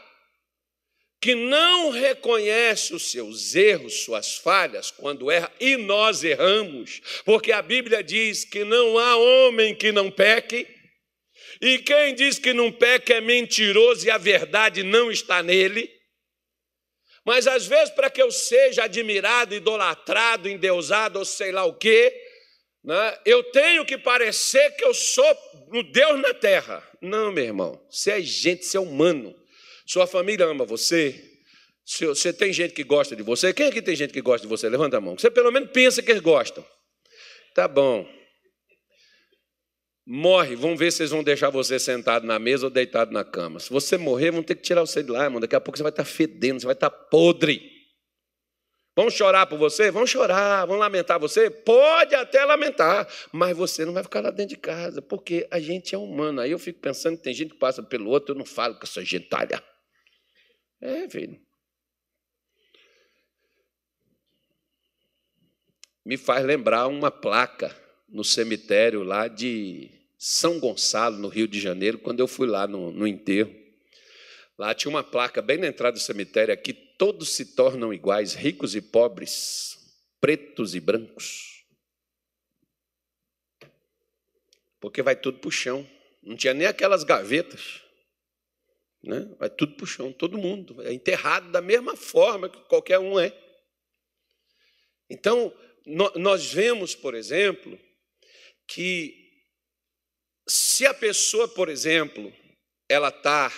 [1.23, 7.63] que não reconhece os seus erros, suas falhas, quando erra, e nós erramos, porque a
[7.63, 10.67] Bíblia diz que não há homem que não peque,
[11.61, 15.89] e quem diz que não peca é mentiroso e a verdade não está nele.
[17.25, 22.13] Mas às vezes, para que eu seja admirado, idolatrado, endeusado ou sei lá o quê,
[22.83, 26.83] né, eu tenho que parecer que eu sou o Deus na terra.
[27.01, 29.41] Não, meu irmão, você é gente, você é humano.
[29.87, 31.31] Sua família ama você.
[31.85, 33.53] Você tem gente que gosta de você.
[33.53, 34.69] Quem aqui tem gente que gosta de você?
[34.69, 35.19] Levanta a mão.
[35.19, 36.65] Você pelo menos pensa que eles gostam.
[37.55, 38.09] Tá bom.
[40.07, 43.61] Morre, vamos ver se vocês vão deixar você sentado na mesa ou deitado na cama.
[43.61, 45.41] Se você morrer, vão ter que tirar você de lá, irmão.
[45.41, 47.71] Daqui a pouco você vai estar fedendo, você vai estar podre.
[48.97, 49.91] Vão chorar por você?
[49.91, 51.49] Vão chorar, vão lamentar você?
[51.49, 55.95] Pode até lamentar, mas você não vai ficar lá dentro de casa, porque a gente
[55.95, 56.41] é humano.
[56.41, 58.83] Aí eu fico pensando que tem gente que passa pelo outro, eu não falo com
[58.83, 59.63] essa gentalha.
[60.83, 61.41] É, filho.
[66.05, 67.75] Me faz lembrar uma placa
[68.09, 72.91] no cemitério lá de São Gonçalo, no Rio de Janeiro, quando eu fui lá no,
[72.91, 73.55] no enterro.
[74.59, 78.75] Lá tinha uma placa bem na entrada do cemitério aqui, todos se tornam iguais, ricos
[78.75, 79.79] e pobres,
[80.21, 81.65] pretos e brancos.
[84.81, 85.89] Porque vai tudo para o chão.
[86.21, 87.81] Não tinha nem aquelas gavetas.
[89.03, 89.29] Né?
[89.39, 90.81] Vai tudo para o chão, todo mundo.
[90.83, 93.37] É enterrado da mesma forma que qualquer um é.
[95.11, 95.53] Então,
[96.15, 97.79] nós vemos, por exemplo,
[98.67, 99.23] que
[100.49, 102.33] se a pessoa, por exemplo,
[102.89, 103.53] ela está.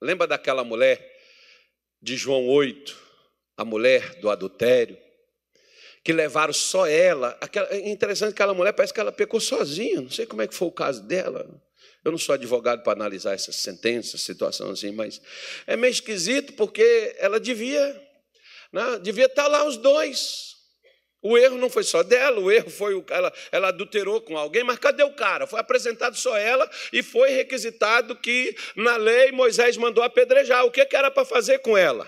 [0.00, 1.12] Lembra daquela mulher
[2.00, 2.96] de João 8,
[3.56, 4.98] a mulher do adultério,
[6.04, 7.38] que levaram só ela.
[7.70, 10.02] é interessante que aquela mulher parece que ela pecou sozinha.
[10.02, 11.48] Não sei como é que foi o caso dela.
[12.04, 15.20] Eu não sou advogado para analisar essas sentenças, situação assim, mas
[15.66, 18.02] é meio esquisito porque ela devia,
[18.70, 20.54] né, devia estar lá os dois.
[21.22, 24.62] O erro não foi só dela, o erro foi o ela, ela adulterou com alguém,
[24.62, 25.46] mas cadê o cara?
[25.46, 30.66] Foi apresentado só ela e foi requisitado que na lei Moisés mandou apedrejar.
[30.66, 32.06] O que, que era para fazer com ela?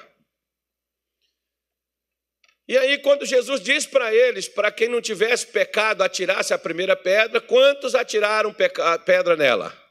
[2.68, 6.96] E aí, quando Jesus diz para eles, para quem não tivesse pecado, atirasse a primeira
[6.96, 8.54] pedra, quantos atiraram
[9.06, 9.85] pedra nela?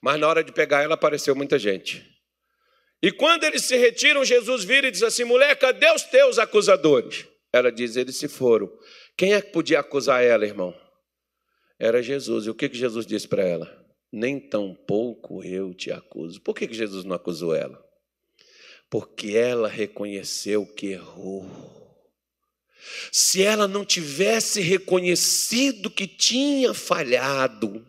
[0.00, 2.18] Mas na hora de pegar ela apareceu muita gente.
[3.02, 7.26] E quando eles se retiram, Jesus vira e diz assim: mulher, cadê os teus acusadores?
[7.52, 8.70] Ela diz: eles se foram.
[9.16, 10.74] Quem é que podia acusar ela, irmão?
[11.78, 12.46] Era Jesus.
[12.46, 13.86] E o que, que Jesus disse para ela?
[14.12, 16.40] Nem tão pouco eu te acuso.
[16.40, 17.82] Por que, que Jesus não acusou ela?
[18.90, 21.46] Porque ela reconheceu que errou.
[23.12, 27.86] Se ela não tivesse reconhecido que tinha falhado,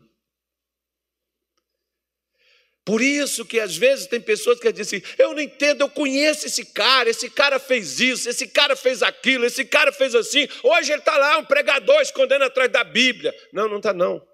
[2.90, 6.48] por isso que às vezes tem pessoas que dizem assim, eu não entendo, eu conheço
[6.48, 10.92] esse cara, esse cara fez isso, esse cara fez aquilo, esse cara fez assim, hoje
[10.92, 13.32] ele está lá, um pregador escondendo atrás da Bíblia.
[13.54, 14.28] Não, não está não.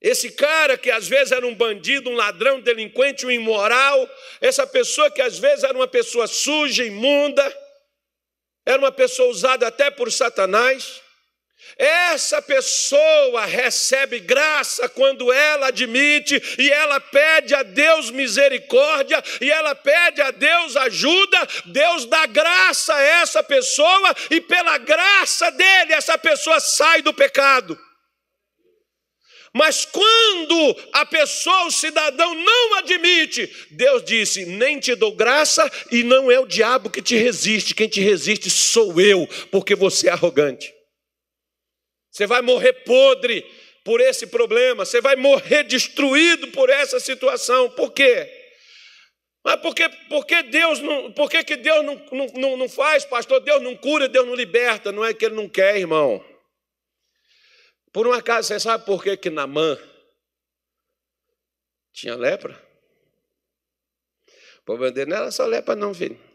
[0.00, 4.66] Esse cara que às vezes era um bandido, um ladrão, um delinquente, um imoral, essa
[4.66, 7.44] pessoa que às vezes era uma pessoa suja, imunda,
[8.66, 11.00] era uma pessoa usada até por Satanás,
[11.76, 19.74] essa pessoa recebe graça quando ela admite e ela pede a Deus misericórdia e ela
[19.74, 21.48] pede a Deus ajuda.
[21.66, 27.78] Deus dá graça a essa pessoa e pela graça dele essa pessoa sai do pecado.
[29.54, 36.02] Mas quando a pessoa, o cidadão, não admite, Deus disse: nem te dou graça e
[36.02, 40.12] não é o diabo que te resiste, quem te resiste sou eu, porque você é
[40.12, 40.72] arrogante.
[42.12, 43.42] Você vai morrer podre
[43.82, 47.70] por esse problema, você vai morrer destruído por essa situação.
[47.70, 48.30] Por quê?
[49.42, 53.04] Mas por que, por que Deus não, por que, que Deus não, não, não faz,
[53.04, 53.40] pastor?
[53.40, 54.92] Deus não cura, Deus não liberta.
[54.92, 56.24] Não é que ele não quer, irmão.
[57.92, 59.76] Por um acaso, você sabe por que, que Namã
[61.92, 62.54] tinha lepra?
[64.60, 66.31] O problema dele não era só lepra, não, filho.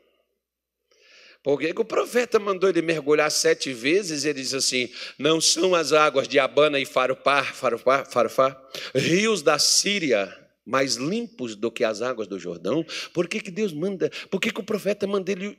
[1.47, 4.25] Por que o profeta mandou ele mergulhar sete vezes?
[4.25, 9.57] Ele diz assim: não são as águas de Abana e Farupá, Farupá, Farupá, rios da
[9.57, 10.27] Síria
[10.65, 12.85] mais limpos do que as águas do Jordão?
[13.13, 14.09] Por que, que Deus manda?
[14.29, 15.57] Por que, que o profeta manda ele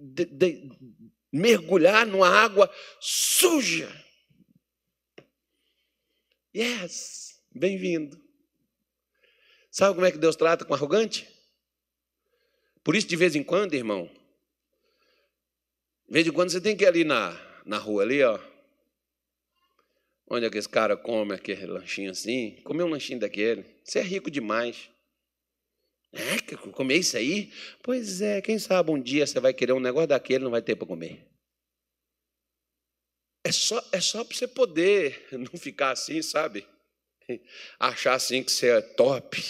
[0.00, 0.70] de, de,
[1.30, 3.94] mergulhar numa água suja?
[6.56, 8.18] Yes, bem-vindo.
[9.70, 11.28] Sabe como é que Deus trata com arrogante?
[12.82, 14.10] Por isso, de vez em quando, irmão,
[16.08, 18.40] de vez em quando você tem que ir ali na, na rua ali, ó.
[20.30, 22.56] Onde é que esse cara come aquele lanchinho assim?
[22.64, 23.64] Comer um lanchinho daquele.
[23.84, 24.88] Você é rico demais.
[26.12, 26.38] É,
[26.72, 27.52] comer isso aí?
[27.82, 30.76] Pois é, quem sabe um dia você vai querer um negócio daquele não vai ter
[30.76, 31.26] para comer.
[33.44, 36.66] É só, é só para você poder não ficar assim, sabe?
[37.78, 39.42] Achar assim que você é top.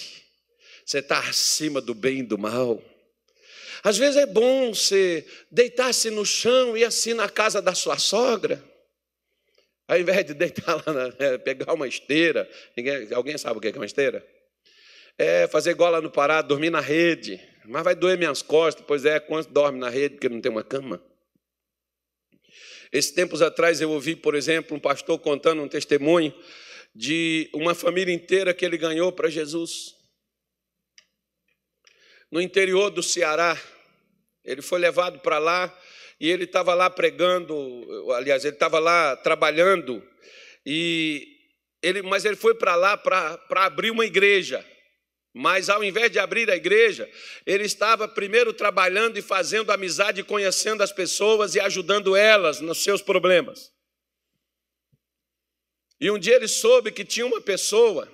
[0.85, 2.83] Você está acima do bem e do mal.
[3.82, 8.62] Às vezes é bom você deitar-se no chão e assim na casa da sua sogra,
[9.86, 12.48] ao invés de deitar lá, na, é, pegar uma esteira.
[12.76, 14.26] Ninguém, alguém sabe o que é uma esteira?
[15.16, 17.40] É fazer igual lá no Pará, dormir na rede.
[17.64, 20.64] Mas vai doer minhas costas, pois é, quando dorme na rede porque não tem uma
[20.64, 21.02] cama.
[22.90, 26.34] Esses tempos atrás eu ouvi, por exemplo, um pastor contando um testemunho
[26.94, 29.97] de uma família inteira que ele ganhou para Jesus
[32.30, 33.60] no interior do Ceará.
[34.44, 35.76] Ele foi levado para lá
[36.20, 37.54] e ele estava lá pregando,
[38.12, 40.02] aliás, ele estava lá trabalhando,
[40.66, 41.38] e
[41.80, 44.64] ele, mas ele foi para lá para abrir uma igreja.
[45.32, 47.08] Mas ao invés de abrir a igreja,
[47.46, 53.00] ele estava primeiro trabalhando e fazendo amizade, conhecendo as pessoas e ajudando elas nos seus
[53.00, 53.70] problemas.
[56.00, 58.12] E um dia ele soube que tinha uma pessoa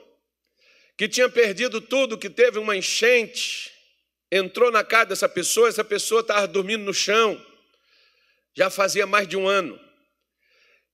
[0.97, 3.73] que tinha perdido tudo, que teve uma enchente,
[4.37, 7.41] entrou na casa dessa pessoa, essa pessoa estava dormindo no chão,
[8.57, 9.79] já fazia mais de um ano.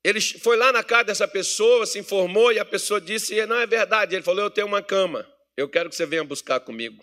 [0.05, 3.67] Ele foi lá na casa dessa pessoa, se informou e a pessoa disse: Não é
[3.67, 4.15] verdade.
[4.15, 5.27] Ele falou: Eu tenho uma cama,
[5.57, 7.03] eu quero que você venha buscar comigo.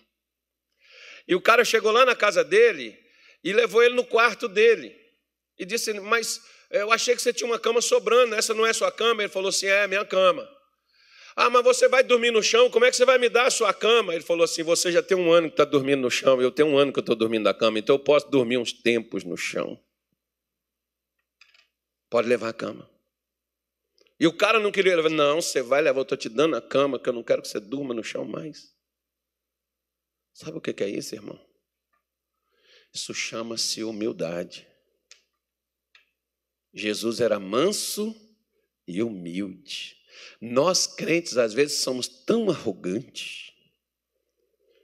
[1.27, 2.97] E o cara chegou lá na casa dele
[3.43, 4.95] e levou ele no quarto dele
[5.57, 8.91] e disse: Mas eu achei que você tinha uma cama sobrando, essa não é sua
[8.91, 9.23] cama?
[9.23, 10.47] Ele falou assim: É, minha cama.
[11.39, 13.51] Ah, mas você vai dormir no chão, como é que você vai me dar a
[13.51, 14.15] sua cama?
[14.15, 16.67] Ele falou assim: Você já tem um ano que está dormindo no chão, eu tenho
[16.69, 19.79] um ano que estou dormindo na cama, então eu posso dormir uns tempos no chão.
[22.09, 22.89] Pode levar a cama.
[24.19, 26.61] E o cara não queria levar, não, você vai levar, eu estou te dando a
[26.61, 28.75] cama, que eu não quero que você durma no chão mais.
[30.33, 31.39] Sabe o que é isso, irmão?
[32.91, 34.67] Isso chama-se humildade.
[36.73, 38.15] Jesus era manso
[38.87, 39.97] e humilde.
[40.39, 43.51] Nós crentes, às vezes, somos tão arrogantes.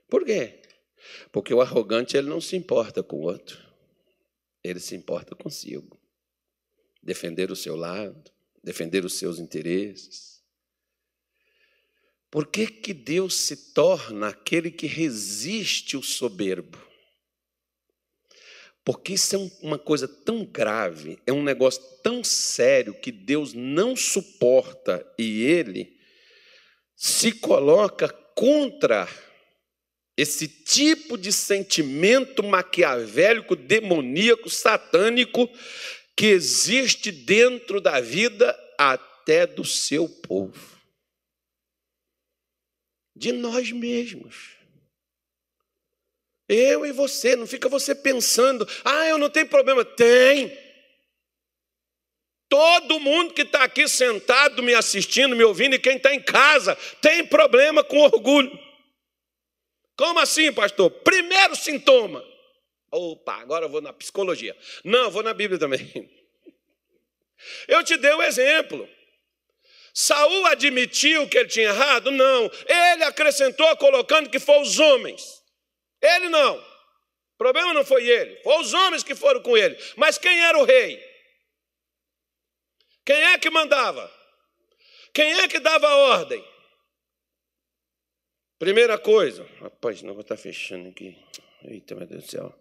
[0.08, 0.62] Por quê?
[1.32, 3.58] Porque o arrogante ele não se importa com o outro,
[4.62, 5.98] ele se importa consigo.
[7.02, 8.30] Defender o seu lado,
[8.62, 10.42] defender os seus interesses.
[12.30, 16.78] Por que, que Deus se torna aquele que resiste o soberbo?
[18.84, 23.96] Porque isso é uma coisa tão grave, é um negócio tão sério que Deus não
[23.96, 25.98] suporta e ele
[26.94, 29.08] se coloca contra
[30.16, 35.48] esse tipo de sentimento maquiavélico, demoníaco, satânico
[36.16, 40.78] que existe dentro da vida até do seu povo,
[43.16, 44.56] de nós mesmos.
[46.48, 49.84] Eu e você, não fica você pensando, ah, eu não tenho problema.
[49.84, 50.56] Tem.
[52.48, 56.76] Todo mundo que está aqui sentado, me assistindo, me ouvindo, e quem está em casa,
[57.00, 58.56] tem problema com orgulho.
[59.96, 60.90] Como assim, pastor?
[60.90, 62.22] Primeiro sintoma.
[62.90, 64.56] Opa, agora eu vou na psicologia.
[64.84, 65.90] Não, vou na Bíblia também.
[67.66, 68.88] Eu te dei um exemplo.
[69.92, 72.10] Saul admitiu que ele tinha errado?
[72.10, 72.50] Não.
[72.66, 75.43] Ele acrescentou colocando que foram os homens.
[76.04, 76.58] Ele não.
[76.58, 79.76] O problema não foi ele, foram os homens que foram com ele.
[79.96, 81.02] Mas quem era o rei?
[83.04, 84.12] Quem é que mandava?
[85.12, 86.44] Quem é que dava a ordem?
[88.58, 91.16] Primeira coisa, rapaz, não vou estar fechando aqui.
[91.64, 92.54] Eita, meu Deus do céu.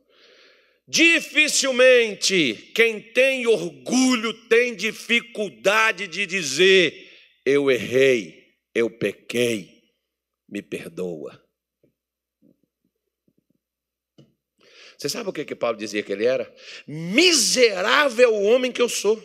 [0.87, 7.11] Dificilmente quem tem orgulho tem dificuldade de dizer:
[7.45, 9.81] eu errei, eu pequei,
[10.49, 11.42] me perdoa.
[15.03, 16.49] Você sabe o que, que Paulo dizia que ele era?
[16.87, 19.21] Miserável homem que eu sou.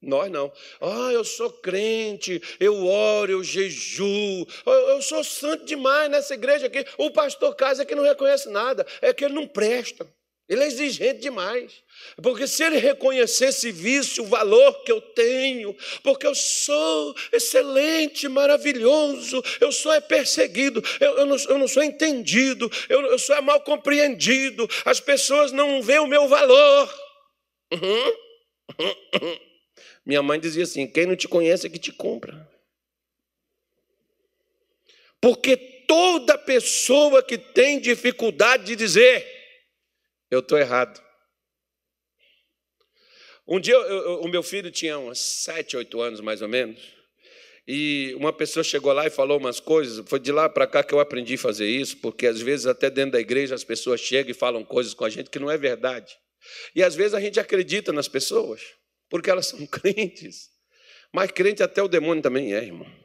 [0.00, 0.50] Nós não.
[0.80, 6.86] Ah, eu sou crente, eu oro, eu jejuo, eu sou santo demais nessa igreja aqui.
[6.96, 10.10] O pastor Casa que não reconhece nada, é que ele não presta.
[10.52, 11.72] Ele é exigente demais.
[12.22, 19.42] Porque se ele reconhecesse vício, o valor que eu tenho, porque eu sou excelente, maravilhoso,
[19.58, 23.40] eu sou é perseguido, eu, eu, não, eu não, sou entendido, eu, eu sou é
[23.40, 26.94] mal compreendido, as pessoas não veem o meu valor.
[27.72, 28.16] Uhum.
[28.78, 29.38] Uhum.
[30.04, 32.46] Minha mãe dizia assim: quem não te conhece é que te compra.
[35.18, 39.41] Porque toda pessoa que tem dificuldade de dizer,
[40.32, 40.98] eu estou errado.
[43.46, 46.80] Um dia eu, eu, o meu filho tinha uns sete, oito anos mais ou menos,
[47.68, 50.02] e uma pessoa chegou lá e falou umas coisas.
[50.08, 52.88] Foi de lá para cá que eu aprendi a fazer isso, porque às vezes até
[52.88, 55.58] dentro da igreja as pessoas chegam e falam coisas com a gente que não é
[55.58, 56.16] verdade.
[56.74, 58.62] E às vezes a gente acredita nas pessoas
[59.10, 60.48] porque elas são crentes.
[61.12, 63.01] Mas crente até o demônio também é, irmão.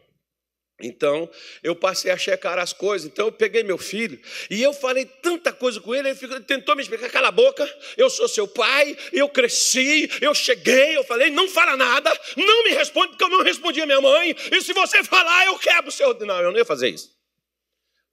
[0.79, 1.27] Então,
[1.63, 3.09] eu passei a checar as coisas.
[3.09, 6.09] Então, eu peguei meu filho e eu falei tanta coisa com ele.
[6.09, 10.95] Ele tentou me explicar: cala a boca, eu sou seu pai, eu cresci, eu cheguei.
[10.95, 14.35] Eu falei: não fala nada, não me responde, porque eu não respondi a minha mãe.
[14.51, 16.13] E se você falar, eu quebro o seu.
[16.19, 17.17] Não, eu não ia fazer isso.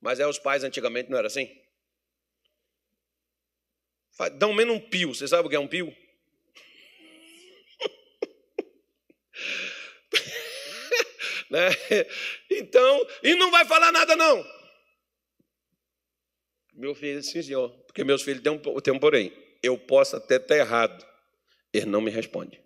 [0.00, 1.50] Mas é, os pais antigamente não era assim.
[4.38, 5.14] Dão menos um pio.
[5.14, 5.94] Você sabe o que é um pio?
[11.50, 11.68] né?
[12.50, 14.44] Então, e não vai falar nada não.
[16.72, 19.32] Meu filho, sim senhor, porque meus filhos têm um, têm um porém.
[19.62, 21.06] Eu posso até estar errado.
[21.72, 22.60] Ele não me responde.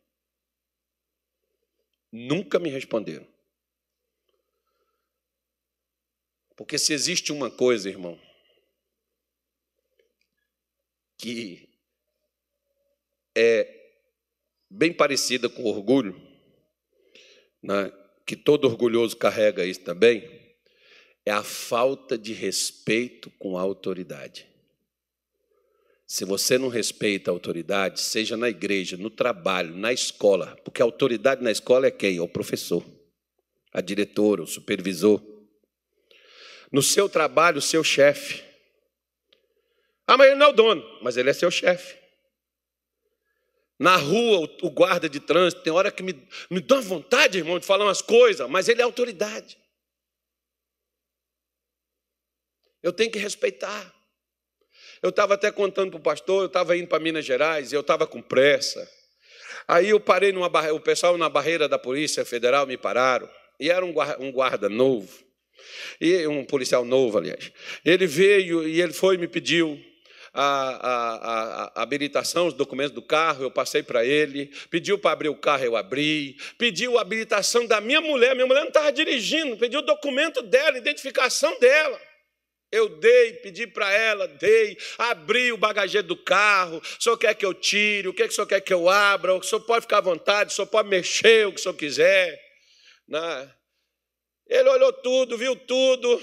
[2.11, 3.27] Nunca me responderam.
[6.57, 8.21] Porque se existe uma coisa, irmão,
[11.17, 11.69] que
[13.37, 13.93] é
[14.69, 16.21] bem parecida com orgulho,
[17.63, 17.93] né,
[18.29, 20.29] que todo orgulhoso carrega isso também,
[21.25, 24.47] é a falta de respeito com a autoridade.
[26.07, 30.85] Se você não respeita a autoridade, seja na igreja, no trabalho, na escola, porque a
[30.85, 32.19] autoridade na escola é quem?
[32.19, 32.85] É o professor,
[33.73, 35.23] a diretora, o supervisor.
[36.71, 38.45] No seu trabalho, o seu chefe.
[40.07, 41.97] Ah, mas ele não é o dono, mas ele é seu chefe.
[43.79, 46.13] Na rua, o guarda de trânsito, tem hora que me,
[46.51, 49.57] me dá vontade, irmão, de falar umas coisas, mas ele é autoridade.
[52.83, 53.95] Eu tenho que respeitar.
[55.01, 57.83] Eu estava até contando para o pastor, eu estava indo para Minas Gerais e eu
[57.83, 58.91] estava com pressa.
[59.67, 63.71] Aí eu parei numa barreira, o pessoal na barreira da Polícia Federal me pararam, e
[63.71, 65.25] era um guarda, um guarda novo,
[66.01, 67.53] e um policial novo, aliás.
[67.85, 69.79] Ele veio e ele foi e me pediu
[70.33, 74.53] a, a, a, habilitação, os documentos do carro, eu passei para ele.
[74.71, 76.37] Pediu para abrir o carro, eu abri.
[76.57, 79.57] Pediu a habilitação da minha mulher, minha mulher não estava dirigindo.
[79.57, 82.01] Pediu o documento dela, identificação dela.
[82.71, 86.79] Eu dei, pedi para ela, dei, abri o bagageiro do carro.
[86.79, 88.09] O senhor quer que eu tire?
[88.09, 89.35] O que, é que o senhor quer que eu abra?
[89.35, 92.39] O senhor pode ficar à vontade, o senhor pode mexer o que o senhor quiser.
[93.09, 93.51] Né?
[94.47, 96.23] Ele olhou tudo, viu tudo.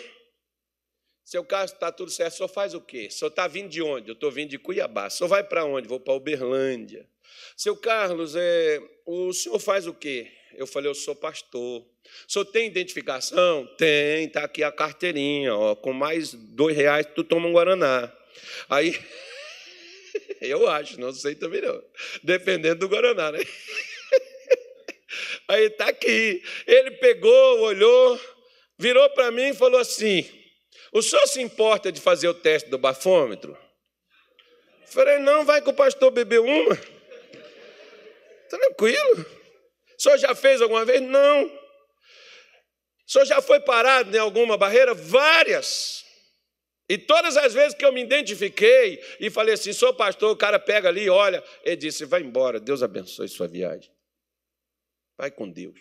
[1.26, 3.08] Seu carro está tudo certo, o senhor faz o quê?
[3.08, 4.10] O senhor está vindo de onde?
[4.10, 5.08] Eu estou vindo de Cuiabá.
[5.08, 5.88] O senhor vai para onde?
[5.88, 7.10] Vou para Uberlândia.
[7.58, 10.32] Seu Carlos, é, o senhor faz o quê?
[10.54, 11.82] Eu falei, eu sou pastor.
[11.82, 13.66] O senhor tem identificação?
[13.76, 18.14] Tem, está aqui a carteirinha, ó, com mais dois reais tu toma um Guaraná.
[18.70, 18.96] Aí,
[20.42, 21.84] eu acho, não sei também não,
[22.24, 23.40] dependendo do Guaraná, né?
[25.50, 26.44] Aí está aqui.
[26.68, 28.20] Ele pegou, olhou,
[28.78, 30.45] virou para mim e falou assim:
[30.96, 33.58] O senhor se importa de fazer o teste do bafômetro?
[34.86, 36.74] Falei, não, vai que o pastor bebeu uma.
[38.50, 39.26] Tranquilo.
[39.98, 41.02] O senhor já fez alguma vez?
[41.02, 41.48] Não.
[41.48, 41.52] O
[43.06, 44.94] senhor já foi parado em alguma barreira?
[44.94, 46.06] Várias.
[46.88, 50.58] E todas as vezes que eu me identifiquei e falei assim, sou pastor, o cara
[50.58, 53.92] pega ali olha, ele disse, vai embora, Deus abençoe sua viagem.
[55.18, 55.78] Vai com Deus.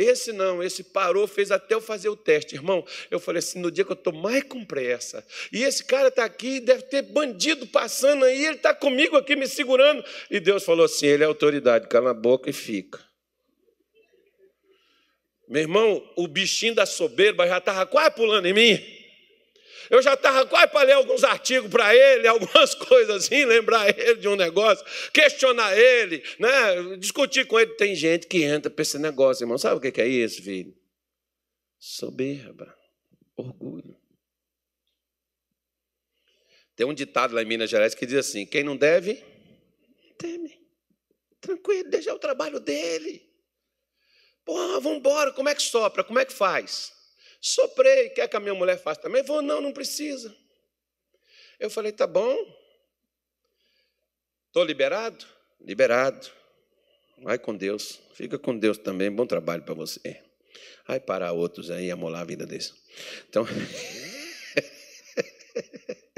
[0.00, 2.54] Esse não, esse parou, fez até eu fazer o teste.
[2.54, 5.22] Irmão, eu falei assim: no dia que eu estou mais com pressa,
[5.52, 9.46] e esse cara está aqui, deve ter bandido passando aí, ele está comigo aqui me
[9.46, 10.02] segurando.
[10.30, 12.98] E Deus falou assim: ele é autoridade, cala a boca e fica.
[15.46, 18.99] Meu irmão, o bichinho da soberba já estava quase pulando em mim.
[19.90, 24.14] Eu já estava quase para ler alguns artigos para ele, algumas coisas assim, lembrar ele
[24.14, 26.96] de um negócio, questionar ele, né?
[26.96, 27.74] discutir com ele.
[27.74, 29.58] Tem gente que entra para esse negócio, irmão.
[29.58, 30.72] Sabe o que é isso, filho?
[31.76, 32.72] Soberba,
[33.36, 33.98] orgulho.
[36.76, 39.22] Tem um ditado lá em Minas Gerais que diz assim: quem não deve,
[40.16, 40.60] teme.
[41.40, 43.28] Tranquilo, deixa o trabalho dele.
[44.44, 46.04] Pô, vamos embora, como é que sopra?
[46.04, 46.92] Como é que faz?
[47.40, 49.22] Soprei, quer que a minha mulher faça também?
[49.22, 50.34] Vou, não, não precisa.
[51.58, 52.36] Eu falei, tá bom.
[54.48, 55.24] Estou liberado?
[55.60, 56.30] Liberado.
[57.18, 58.00] Vai com Deus.
[58.14, 59.10] Fica com Deus também.
[59.10, 60.22] Bom trabalho para você.
[60.86, 62.74] Vai parar outros aí, amolar a vida deles.
[63.28, 63.46] Então.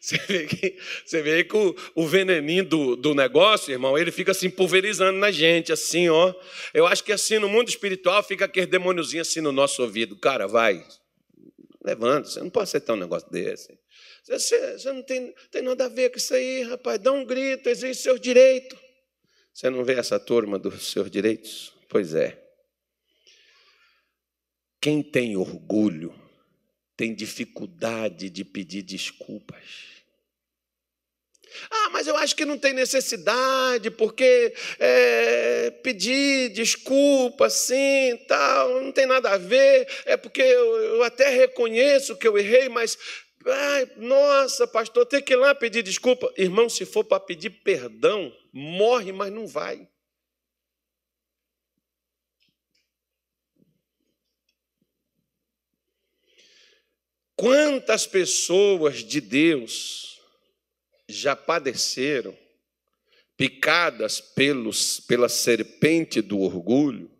[0.00, 4.32] Você vê que, você vê que o, o veneninho do, do negócio, irmão, ele fica
[4.32, 6.34] assim pulverizando na gente, assim, ó.
[6.72, 10.16] Eu acho que assim no mundo espiritual fica aquele demôniozinho assim no nosso ouvido.
[10.16, 10.84] Cara, vai,
[11.84, 13.78] levanta, você não pode aceitar um negócio desse.
[14.28, 16.98] Você, você não tem, tem nada a ver com isso aí, rapaz.
[16.98, 18.78] Dá um grito, exige seus direitos.
[19.54, 21.72] Você não vê essa turma dos seus direitos?
[21.88, 22.42] Pois é.
[24.80, 26.25] Quem tem orgulho
[26.96, 29.96] tem dificuldade de pedir desculpas.
[31.70, 38.92] Ah, mas eu acho que não tem necessidade, porque é, pedir desculpa assim, tal, não
[38.92, 42.98] tem nada a ver, é porque eu, eu até reconheço que eu errei, mas,
[43.46, 46.32] ai, nossa, pastor, tem que ir lá pedir desculpa.
[46.36, 49.88] Irmão, se for para pedir perdão, morre, mas não vai.
[57.36, 60.18] Quantas pessoas de Deus
[61.06, 62.36] já padeceram,
[63.36, 67.10] picadas pelos, pela serpente do orgulho,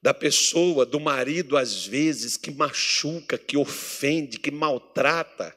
[0.00, 5.54] da pessoa, do marido, às vezes, que machuca, que ofende, que maltrata,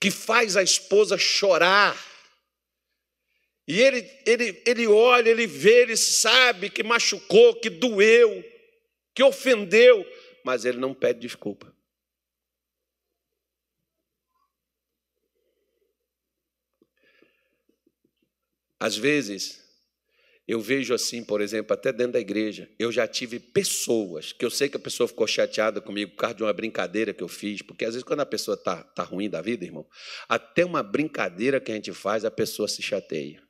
[0.00, 2.02] que faz a esposa chorar.
[3.66, 8.42] E ele, ele, ele olha, ele vê, ele sabe que machucou, que doeu,
[9.14, 10.06] que ofendeu,
[10.42, 11.76] mas ele não pede desculpa.
[18.80, 19.60] Às vezes,
[20.48, 24.50] eu vejo assim, por exemplo, até dentro da igreja, eu já tive pessoas, que eu
[24.50, 27.60] sei que a pessoa ficou chateada comigo por causa de uma brincadeira que eu fiz,
[27.60, 29.86] porque às vezes quando a pessoa está tá ruim da vida, irmão,
[30.26, 33.42] até uma brincadeira que a gente faz, a pessoa se chateia.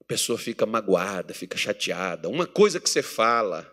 [0.00, 2.28] A pessoa fica magoada, fica chateada.
[2.28, 3.72] Uma coisa que você fala,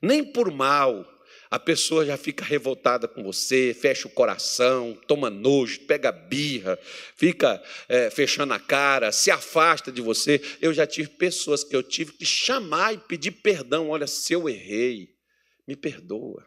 [0.00, 1.04] nem por mal,
[1.50, 6.78] a pessoa já fica revoltada com você, fecha o coração, toma nojo, pega birra,
[7.16, 10.40] fica é, fechando a cara, se afasta de você.
[10.60, 13.90] Eu já tive pessoas que eu tive que chamar e pedir perdão.
[13.90, 15.14] Olha, se eu errei,
[15.66, 16.46] me perdoa.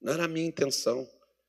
[0.00, 1.08] Não era a minha intenção.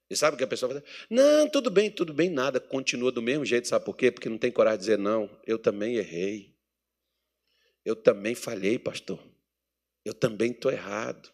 [0.10, 0.86] E sabe o que a pessoa dizer?
[1.10, 2.60] Não, tudo bem, tudo bem, nada.
[2.60, 4.12] Continua do mesmo jeito, sabe por quê?
[4.12, 5.30] Porque não tem coragem de dizer não.
[5.48, 6.54] Eu também errei.
[7.86, 9.20] Eu também falhei, pastor.
[10.04, 11.32] Eu também estou errado.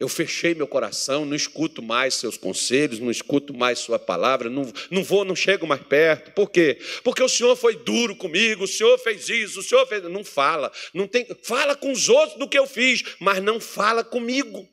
[0.00, 4.72] Eu fechei meu coração, não escuto mais seus conselhos, não escuto mais sua palavra, não,
[4.92, 6.30] não vou, não chego mais perto.
[6.32, 6.78] Por quê?
[7.02, 10.04] Porque o Senhor foi duro comigo, o Senhor fez isso, o Senhor fez.
[10.04, 11.26] Não fala, não tem.
[11.42, 14.68] Fala com os outros do que eu fiz, mas não fala comigo.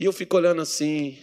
[0.00, 1.18] E eu fico olhando assim,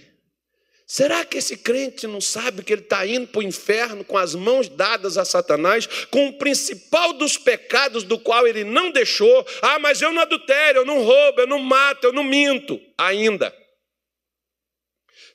[0.88, 4.36] Será que esse crente não sabe que ele está indo para o inferno com as
[4.36, 9.46] mãos dadas a Satanás, com o principal dos pecados do qual ele não deixou?
[9.64, 12.80] Ah, mas eu não adultério, eu não roubo, eu não mato, eu não minto.
[12.96, 13.65] Ainda.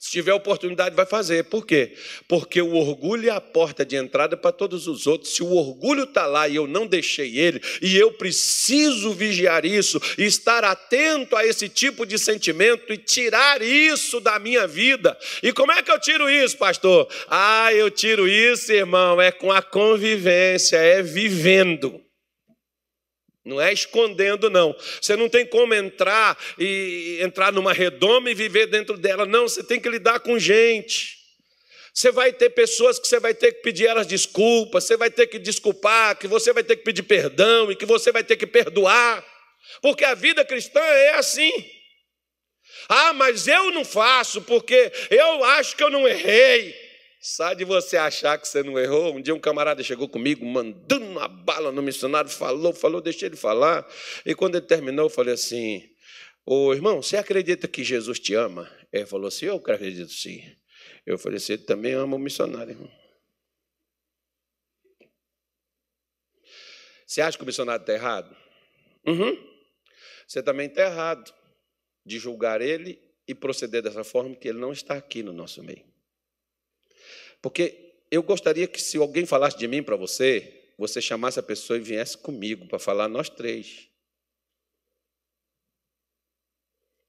[0.00, 1.44] Se tiver oportunidade, vai fazer.
[1.44, 1.92] Por quê?
[2.26, 5.34] Porque o orgulho é a porta de entrada para todos os outros.
[5.34, 10.00] Se o orgulho está lá e eu não deixei ele, e eu preciso vigiar isso,
[10.16, 15.18] estar atento a esse tipo de sentimento e tirar isso da minha vida.
[15.42, 17.06] E como é que eu tiro isso, pastor?
[17.28, 22.00] Ah, eu tiro isso, irmão, é com a convivência, é vivendo.
[23.44, 24.76] Não é escondendo, não.
[25.00, 29.24] Você não tem como entrar e entrar numa redoma e viver dentro dela.
[29.24, 31.18] Não, você tem que lidar com gente.
[31.92, 35.26] Você vai ter pessoas que você vai ter que pedir elas desculpas, você vai ter
[35.26, 38.46] que desculpar, que você vai ter que pedir perdão e que você vai ter que
[38.46, 39.24] perdoar.
[39.82, 41.52] Porque a vida cristã é assim.
[42.88, 46.89] Ah, mas eu não faço porque eu acho que eu não errei.
[47.20, 49.14] Só de você achar que você não errou.
[49.14, 53.36] Um dia um camarada chegou comigo, mandando uma bala no missionário, falou, falou, deixei ele
[53.36, 53.86] falar.
[54.24, 55.86] E quando ele terminou, eu falei assim:
[56.46, 58.70] Ô irmão, você acredita que Jesus te ama?
[58.90, 60.42] Ele falou assim: Eu acredito sim.
[61.04, 62.90] Eu falei assim: Ele também ama o missionário, irmão.
[67.06, 68.34] Você acha que o missionário está errado?
[69.06, 69.36] Uhum.
[70.26, 71.34] Você também está errado
[72.06, 72.98] de julgar ele
[73.28, 75.89] e proceder dessa forma, que ele não está aqui no nosso meio.
[77.40, 81.76] Porque eu gostaria que, se alguém falasse de mim para você, você chamasse a pessoa
[81.76, 83.88] e viesse comigo para falar nós três.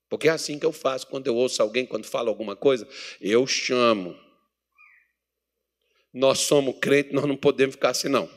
[0.09, 2.87] Porque é assim que eu faço quando eu ouço alguém, quando fala alguma coisa,
[3.21, 4.13] eu chamo.
[6.13, 8.29] Nós somos crentes, nós não podemos ficar assim, não.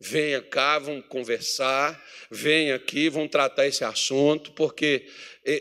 [0.00, 5.06] Venha cá, vamos conversar, venha aqui, vamos tratar esse assunto, porque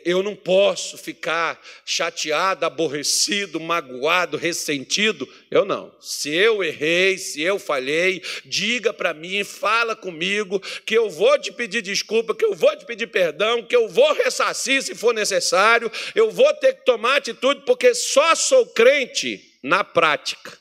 [0.03, 5.27] eu não posso ficar chateado, aborrecido, magoado, ressentido.
[5.51, 5.93] Eu não.
[5.99, 11.51] Se eu errei, se eu falhei, diga para mim, fala comigo, que eu vou te
[11.51, 15.91] pedir desculpa, que eu vou te pedir perdão, que eu vou ressarcir se for necessário,
[16.15, 20.57] eu vou ter que tomar atitude, porque só sou crente na prática,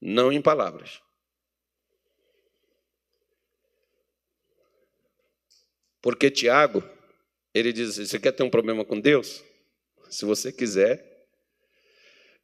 [0.00, 1.07] não em palavras.
[6.00, 6.82] Porque Tiago,
[7.54, 9.42] ele diz: você quer ter um problema com Deus?
[10.08, 11.04] Se você quiser,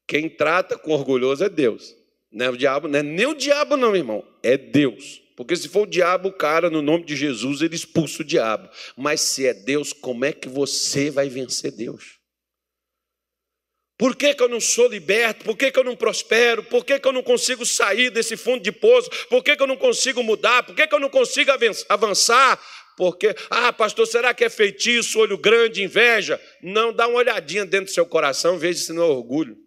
[0.07, 1.95] quem trata com orgulhoso é Deus.
[2.31, 5.23] Não é o diabo, não é nem o diabo, não, irmão, é Deus.
[5.37, 8.69] Porque se for o diabo, o cara, no nome de Jesus, ele expulsa o diabo.
[8.97, 12.19] Mas se é Deus, como é que você vai vencer Deus?
[13.97, 15.45] Por que, que eu não sou liberto?
[15.45, 16.65] Por que, que eu não prospero?
[16.65, 19.09] Por que, que eu não consigo sair desse fundo de poço?
[19.29, 20.65] Por que, eu não consigo mudar?
[20.65, 21.51] Por que eu não consigo
[21.89, 22.61] avançar?
[22.97, 26.40] Porque, ah, pastor, será que é feitiço, olho grande, inveja?
[26.62, 29.64] Não, dá uma olhadinha dentro do seu coração, veja se não é orgulho.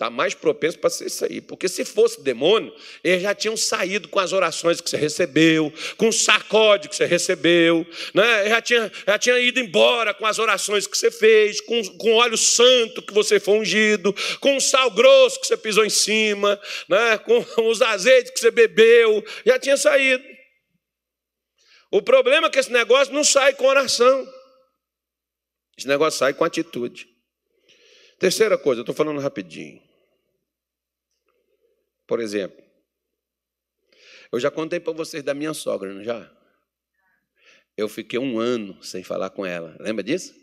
[0.00, 1.42] Está mais propenso para ser isso aí.
[1.42, 2.72] Porque se fosse demônio,
[3.04, 7.04] eles já tinham saído com as orações que você recebeu, com o sacode que você
[7.04, 8.48] recebeu, né?
[8.48, 12.38] já, tinha, já tinha ido embora com as orações que você fez, com, com óleo
[12.38, 17.18] santo que você foi ungido, com o sal grosso que você pisou em cima, né?
[17.18, 20.39] com os azeites que você bebeu, já tinha saído.
[21.90, 24.32] O problema é que esse negócio não sai com oração.
[25.76, 27.08] Esse negócio sai com atitude.
[28.18, 29.82] Terceira coisa, eu estou falando rapidinho.
[32.06, 32.62] Por exemplo,
[34.32, 36.30] eu já contei para vocês da minha sogra, não já?
[37.76, 39.76] Eu fiquei um ano sem falar com ela.
[39.80, 40.34] Lembra disso?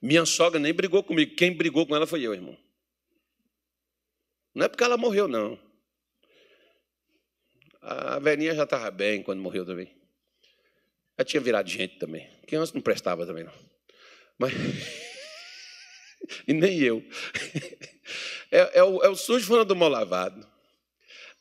[0.00, 1.36] Minha sogra nem brigou comigo.
[1.36, 2.56] Quem brigou com ela foi eu, irmão.
[4.54, 5.60] Não é porque ela morreu, não.
[7.80, 9.97] A velhinha já estava bem quando morreu também.
[11.18, 12.30] Já tinha virado gente também.
[12.46, 13.52] Quem antes não prestava também, não.
[14.38, 14.52] Mas.
[16.46, 17.04] e nem eu.
[18.50, 20.48] É, é, o, é o sujo falando do mal lavado.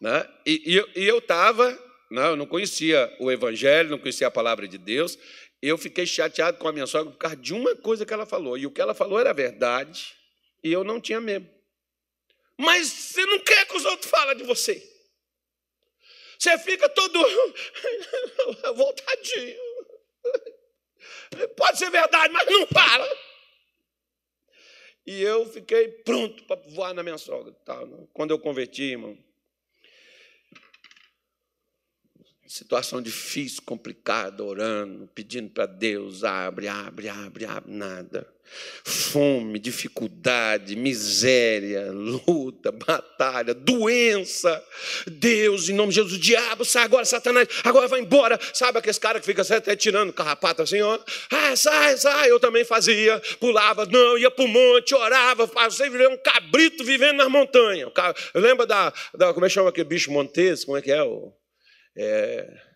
[0.02, 0.28] Né?
[0.46, 1.72] E, e eu estava,
[2.12, 2.28] né?
[2.28, 5.18] eu não conhecia o Evangelho, não conhecia a palavra de Deus.
[5.62, 8.58] Eu fiquei chateado com a minha sogra por causa de uma coisa que ela falou.
[8.58, 10.16] E o que ela falou era verdade.
[10.64, 11.50] E eu não tinha mesmo.
[12.58, 14.84] Mas você não quer que os outros falem de você.
[16.38, 17.20] Você fica todo
[18.76, 19.67] voltadinho.
[21.56, 23.08] Pode ser verdade, mas não fala.
[25.06, 27.56] E eu fiquei pronto para voar na minha sogra.
[28.14, 29.18] Quando eu converti, irmão,
[32.46, 38.37] situação difícil, complicada, orando, pedindo para Deus, abre, abre, abre, abre, nada.
[38.84, 44.64] Fome, dificuldade, miséria, luta, batalha, doença.
[45.08, 48.40] Deus, em nome de Jesus, o diabo, sai agora, Satanás, agora vai embora.
[48.54, 50.98] Sabe aquele cara que fica até tirando carrapato assim, ó?
[51.32, 52.32] Ah, sai, sai.
[52.32, 57.18] Eu também fazia, pulava, não, ia para o monte, orava, fazia viver um cabrito vivendo
[57.18, 57.92] nas montanhas.
[58.34, 60.64] Lembra da, da, como é que chama aquele bicho montês?
[60.64, 61.04] Como é que é?
[61.04, 61.34] O,
[61.98, 62.67] é,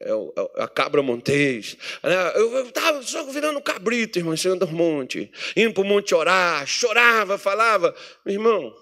[0.00, 1.76] é, é a cabra montês.
[2.02, 2.32] Né?
[2.36, 7.36] Eu estava só virando cabrito, irmão, ensinando o monte, indo para o monte orar, chorava,
[7.38, 7.94] falava.
[8.24, 8.74] Meu irmão,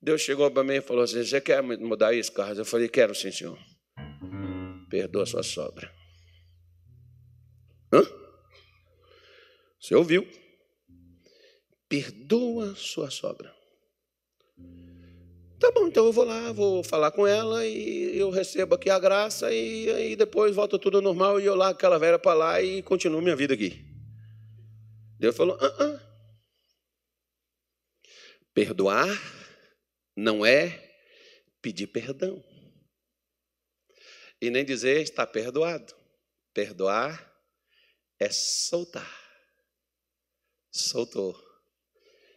[0.00, 2.58] Deus chegou para mim e falou assim: Você quer mudar isso, Carlos?
[2.58, 3.58] Eu falei: Quero sim, senhor.
[4.88, 5.92] Perdoa sua sogra.
[7.92, 8.02] Hã?
[9.80, 10.26] Você ouviu?
[11.88, 13.59] Perdoa sua sogra.
[15.60, 18.98] Tá bom, então eu vou lá, vou falar com ela e eu recebo aqui a
[18.98, 22.82] graça e aí depois volta tudo normal e eu lá aquela velha para lá e
[22.82, 23.84] continuo minha vida aqui.
[25.18, 26.00] Deus falou: ah, ah.
[28.54, 29.06] perdoar
[30.16, 30.96] não é
[31.60, 32.42] pedir perdão
[34.40, 35.94] e nem dizer está perdoado.
[36.54, 37.30] Perdoar
[38.18, 39.20] é soltar.
[40.72, 41.38] Soltou.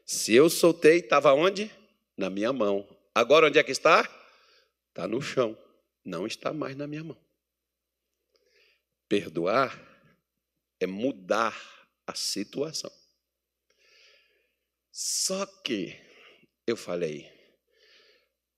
[0.05, 1.71] Se eu soltei, estava onde?
[2.17, 2.92] Na minha mão.
[3.15, 4.01] Agora onde é que está?
[4.89, 5.57] Está no chão.
[6.03, 7.17] Não está mais na minha mão.
[9.07, 9.79] Perdoar
[10.79, 11.55] é mudar
[12.05, 12.91] a situação.
[14.91, 15.95] Só que
[16.67, 17.31] eu falei,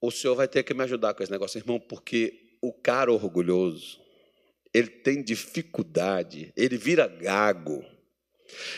[0.00, 4.00] o senhor vai ter que me ajudar com esse negócio, irmão, porque o cara orgulhoso,
[4.72, 7.84] ele tem dificuldade, ele vira gago,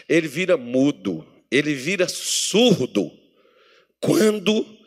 [0.09, 3.11] ele vira mudo, ele vira surdo
[4.01, 4.78] quando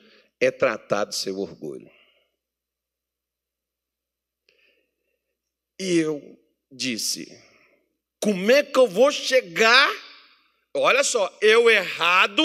[0.42, 1.90] é tratado seu orgulho.
[5.80, 6.40] E eu
[6.72, 7.40] disse:
[8.20, 9.90] como é que eu vou chegar?
[10.74, 12.44] Olha só, eu errado,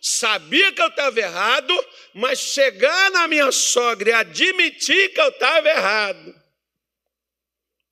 [0.00, 1.72] sabia que eu estava errado,
[2.14, 6.42] mas chegar na minha sogra e admitir que eu estava errado.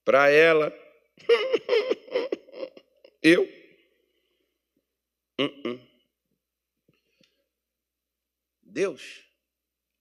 [0.05, 0.77] Para ela,
[3.23, 3.43] eu.
[5.39, 5.81] Uh -uh.
[8.63, 9.24] Deus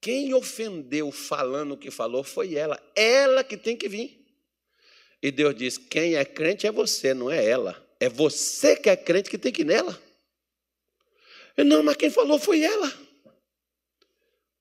[0.04, 2.78] quem ofendeu falando o que falou foi ela.
[2.94, 4.22] Ela que tem que vir.
[5.22, 7.82] E Deus diz: quem é crente é você, não é ela.
[8.02, 9.98] É você que é crente que tem que ir nela.
[11.56, 12.94] Eu, não, mas quem falou foi ela.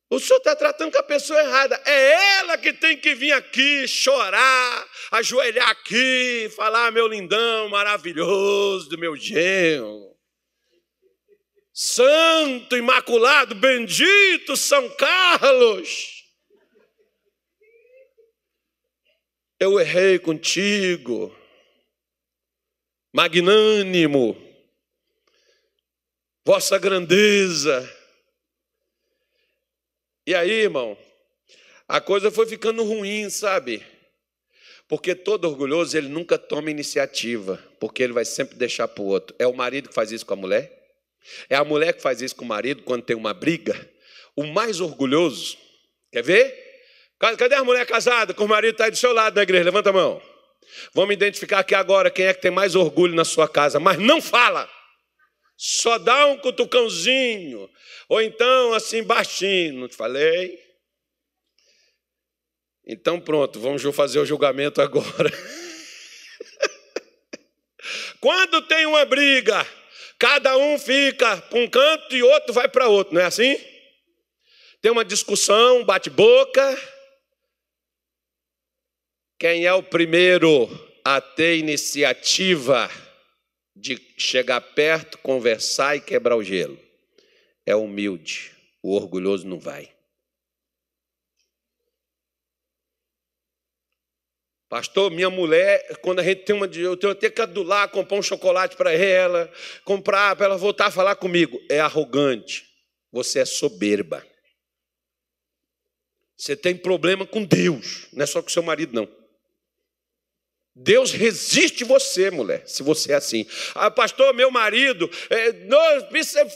[0.08, 1.82] O senhor está tratando com a pessoa errada.
[1.86, 8.96] É ela que tem que vir aqui chorar, ajoelhar aqui, falar, meu lindão maravilhoso do
[8.96, 10.11] meu genro.
[11.72, 16.22] Santo, Imaculado, bendito São Carlos.
[19.58, 21.34] Eu errei contigo,
[23.12, 24.36] magnânimo,
[26.44, 27.88] vossa grandeza.
[30.26, 30.98] E aí, irmão,
[31.88, 33.86] a coisa foi ficando ruim, sabe?
[34.88, 39.34] Porque todo orgulhoso, ele nunca toma iniciativa, porque ele vai sempre deixar para o outro.
[39.38, 40.81] É o marido que faz isso com a mulher?
[41.48, 43.90] É a mulher que faz isso com o marido quando tem uma briga.
[44.34, 45.56] O mais orgulhoso,
[46.10, 46.62] quer ver?
[47.18, 49.64] Cadê a mulher casada com o marido está aí do seu lado na igreja?
[49.64, 50.20] Levanta a mão.
[50.94, 54.20] Vamos identificar aqui agora quem é que tem mais orgulho na sua casa, mas não
[54.20, 54.68] fala.
[55.56, 57.70] Só dá um cutucãozinho.
[58.08, 59.74] Ou então assim baixinho.
[59.74, 60.58] Não te falei?
[62.84, 65.30] Então pronto, vamos fazer o julgamento agora.
[68.20, 69.64] Quando tem uma briga,
[70.22, 73.58] Cada um fica para um canto e outro vai para outro, não é assim?
[74.80, 76.80] Tem uma discussão, bate-boca.
[79.36, 80.68] Quem é o primeiro
[81.04, 82.88] a ter iniciativa
[83.74, 86.78] de chegar perto, conversar e quebrar o gelo?
[87.66, 88.52] É humilde.
[88.80, 89.91] O orgulhoso não vai.
[94.72, 96.64] Pastor, minha mulher, quando a gente tem uma.
[96.64, 99.52] Eu tenho até que adular, comprar um chocolate para ela,
[99.84, 101.60] comprar para ela voltar a falar comigo.
[101.68, 102.66] É arrogante.
[103.12, 104.26] Você é soberba.
[106.34, 109.06] Você tem problema com Deus, não é só com seu marido, não.
[110.74, 113.46] Deus resiste você, mulher, se você é assim.
[113.74, 115.78] Ah, pastor, meu marido, é, não,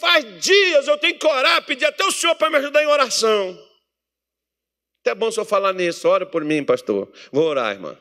[0.00, 3.62] faz dias eu tenho que orar, pedir até o senhor para me ajudar em oração.
[5.02, 7.12] Até bom o senhor falar nisso, ora por mim, pastor.
[7.30, 7.94] Vou orar, irmã.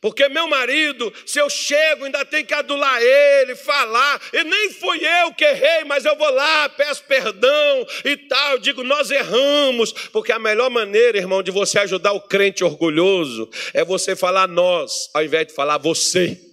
[0.00, 4.98] Porque meu marido, se eu chego, ainda tem que adular ele, falar, e nem fui
[5.22, 8.52] eu que errei, mas eu vou lá, peço perdão e tal.
[8.52, 13.50] Eu digo, nós erramos, porque a melhor maneira, irmão, de você ajudar o crente orgulhoso
[13.74, 16.49] é você falar nós, ao invés de falar você.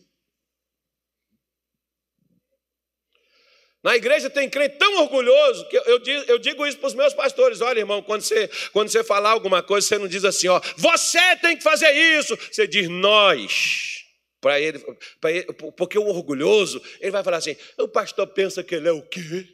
[3.88, 7.14] Na igreja tem crente tão orgulhoso que eu digo, eu digo isso para os meus
[7.14, 10.60] pastores: olha, irmão, quando você, quando você falar alguma coisa, você não diz assim, ó,
[10.76, 12.38] você tem que fazer isso.
[12.52, 14.04] Você diz nós.
[14.42, 14.84] Para ele,
[15.24, 15.46] ele,
[15.78, 19.48] porque o orgulhoso, ele vai falar assim: o pastor pensa que ele é o quê?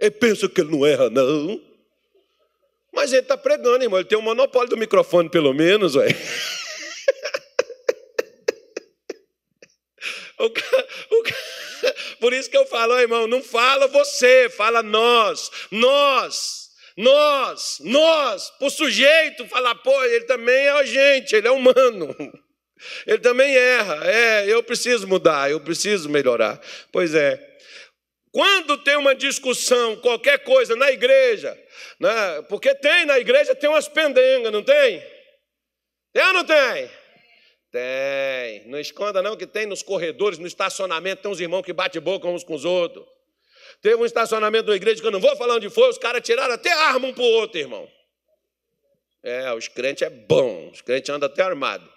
[0.00, 1.62] Ele pensa que ele não erra, não.
[2.92, 4.00] Mas ele está pregando, irmão.
[4.00, 6.08] Ele tem um monopólio do microfone, pelo menos, ué.
[10.42, 11.22] O o
[12.18, 18.52] por isso que eu falo, irmão, não fala você, fala nós, nós, nós, nós.
[18.60, 22.14] O sujeito falar, pô, ele também é gente, ele é humano.
[23.06, 24.04] Ele também erra.
[24.10, 26.60] É, eu preciso mudar, eu preciso melhorar.
[26.90, 27.38] Pois é.
[28.32, 31.56] Quando tem uma discussão, qualquer coisa na igreja,
[32.00, 35.00] né, porque tem na igreja, tem umas pendengas, não tem?
[36.12, 36.90] Tem ou não tem?
[37.72, 38.68] Tem.
[38.68, 42.28] Não esconda não que tem nos corredores, no estacionamento, tem uns irmãos que bate boca
[42.28, 43.04] uns com os outros.
[43.80, 46.52] Teve um estacionamento da igreja que eu não vou falar onde foi, os caras tiraram
[46.52, 47.90] até arma um para o outro, irmão.
[49.22, 51.90] É, os crentes é bom, os crentes andam até armado.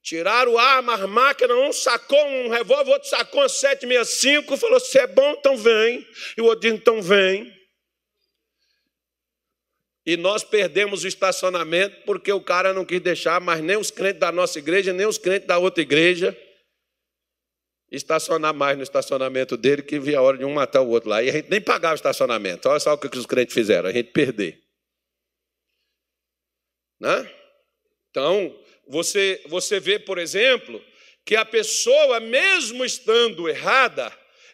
[0.00, 5.06] Tiraram arma, as máquinas, um sacou um revólver, outro sacou uma 765, falou: se é
[5.06, 6.06] bom, então vem.
[6.36, 7.52] E o outro disse: então vem.
[10.04, 14.20] E nós perdemos o estacionamento porque o cara não quis deixar, mas nem os crentes
[14.20, 16.36] da nossa igreja, nem os crentes da outra igreja
[17.92, 21.22] estacionar mais no estacionamento dele, que via a hora de um matar o outro lá.
[21.22, 22.68] E a gente nem pagava o estacionamento.
[22.68, 24.62] Olha só o que os crentes fizeram, a gente perder.
[26.98, 27.30] Né?
[28.10, 30.82] Então, você, você vê, por exemplo,
[31.24, 34.10] que a pessoa, mesmo estando errada,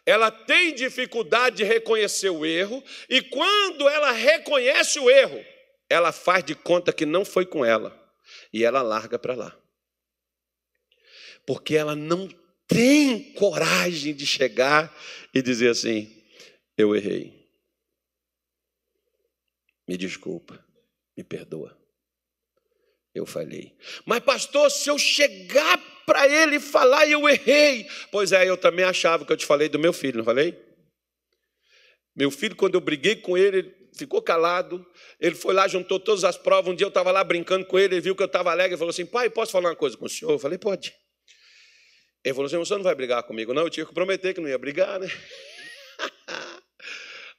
[0.08, 5.44] ela tem dificuldade de reconhecer o erro, e quando ela reconhece o erro,
[5.86, 7.94] ela faz de conta que não foi com ela,
[8.50, 9.54] e ela larga para lá.
[11.44, 12.26] Porque ela não
[12.66, 14.90] tem coragem de chegar
[15.34, 16.10] e dizer assim:
[16.74, 17.46] eu errei.
[19.86, 20.64] Me desculpa,
[21.14, 21.78] me perdoa.
[23.14, 23.76] Eu falhei.
[24.06, 25.76] Mas, pastor, se eu chegar
[26.08, 27.86] para ele falar e eu errei.
[28.10, 30.58] Pois é, eu também achava que eu te falei do meu filho, não falei?
[32.16, 34.84] Meu filho, quando eu briguei com ele, ele ficou calado.
[35.20, 36.72] Ele foi lá, juntou todas as provas.
[36.72, 38.78] Um dia eu estava lá brincando com ele, ele viu que eu estava alegre e
[38.78, 40.32] falou assim: Pai, posso falar uma coisa com o senhor?
[40.32, 40.94] Eu falei: Pode.
[42.24, 43.64] Ele falou assim: Você não vai brigar comigo, não?
[43.64, 45.08] Eu tinha que prometer que não ia brigar, né?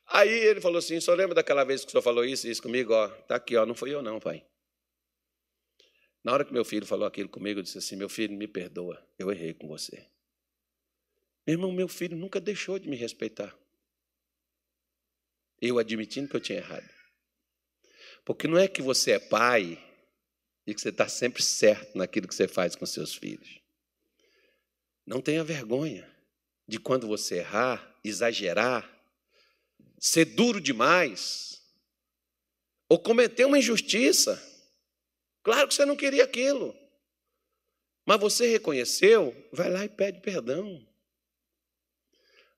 [0.07, 2.61] Aí ele falou assim: Só lembra daquela vez que o senhor falou isso e isso
[2.61, 2.93] comigo?
[2.93, 4.43] Ó, tá aqui, ó, não fui eu, não, pai.
[6.23, 9.01] Na hora que meu filho falou aquilo comigo, eu disse assim: Meu filho, me perdoa,
[9.17, 10.07] eu errei com você.
[11.45, 13.57] Meu irmão, meu filho nunca deixou de me respeitar.
[15.61, 16.87] Eu admitindo que eu tinha errado.
[18.23, 19.83] Porque não é que você é pai
[20.65, 23.59] e que você está sempre certo naquilo que você faz com seus filhos.
[25.05, 26.07] Não tenha vergonha
[26.67, 28.87] de quando você errar, exagerar,
[29.97, 31.63] ser duro demais,
[32.87, 34.39] ou cometer uma injustiça.
[35.43, 36.75] Claro que você não queria aquilo.
[38.05, 40.85] Mas você reconheceu, vai lá e pede perdão.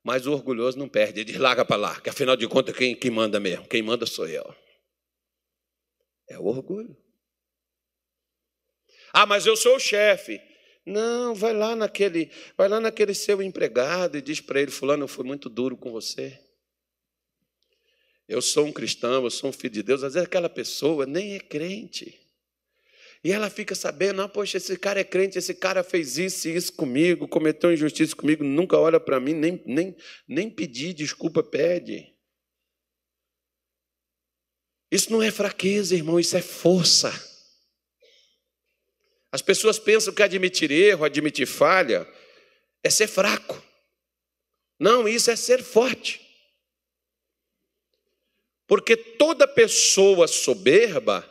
[0.04, 2.96] Mas o orgulhoso não perde, ele diz, larga para lá, que afinal de contas quem,
[2.96, 3.68] quem manda mesmo?
[3.68, 4.56] Quem manda sou eu.
[6.28, 6.96] É o orgulho.
[9.14, 10.42] Ah, mas eu sou o chefe.
[10.86, 15.08] Não, vai lá naquele, vai lá naquele seu empregado e diz para ele, fulano, eu
[15.08, 16.40] fui muito duro com você.
[18.28, 20.04] Eu sou um cristão, eu sou um filho de Deus.
[20.04, 22.21] Às vezes aquela pessoa nem é crente.
[23.24, 26.56] E ela fica sabendo, ah, poxa, esse cara é crente, esse cara fez isso e
[26.56, 29.96] isso comigo, cometeu injustiça comigo, nunca olha para mim, nem, nem,
[30.28, 32.16] nem pedir desculpa pede.
[34.92, 37.12] Isso não é fraqueza, irmão, isso é força.
[39.32, 42.06] As pessoas pensam que admitir erro, admitir falha,
[42.84, 43.64] é ser fraco.
[44.80, 46.20] Não, isso é ser forte.
[48.68, 51.22] Porque toda pessoa soberba,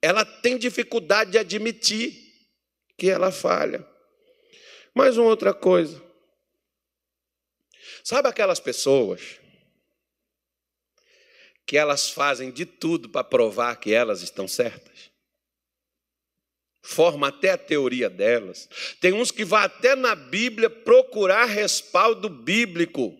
[0.00, 2.28] ela tem dificuldade de admitir
[2.96, 3.86] que ela falha.
[4.94, 6.02] Mais uma outra coisa.
[8.02, 9.38] Sabe aquelas pessoas
[11.66, 15.10] que elas fazem de tudo para provar que elas estão certas?
[16.82, 18.68] Forma até a teoria delas.
[19.00, 23.14] Tem uns que vão até na Bíblia procurar respaldo bíblico.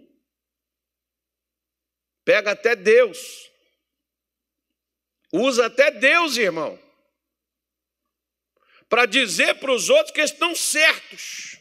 [2.24, 3.50] Pega até Deus.
[5.32, 6.78] Usa até Deus, irmão,
[8.88, 11.58] para dizer para os outros que estão certos.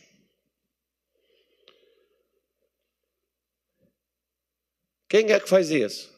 [5.09, 6.13] Quem é que faz isso?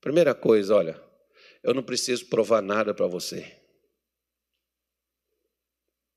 [0.00, 1.00] Primeira coisa, olha,
[1.62, 3.56] eu não preciso provar nada para você.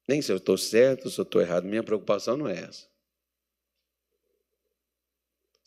[0.08, 2.91] Nem se eu estou certo, se eu estou errado, minha preocupação não é essa.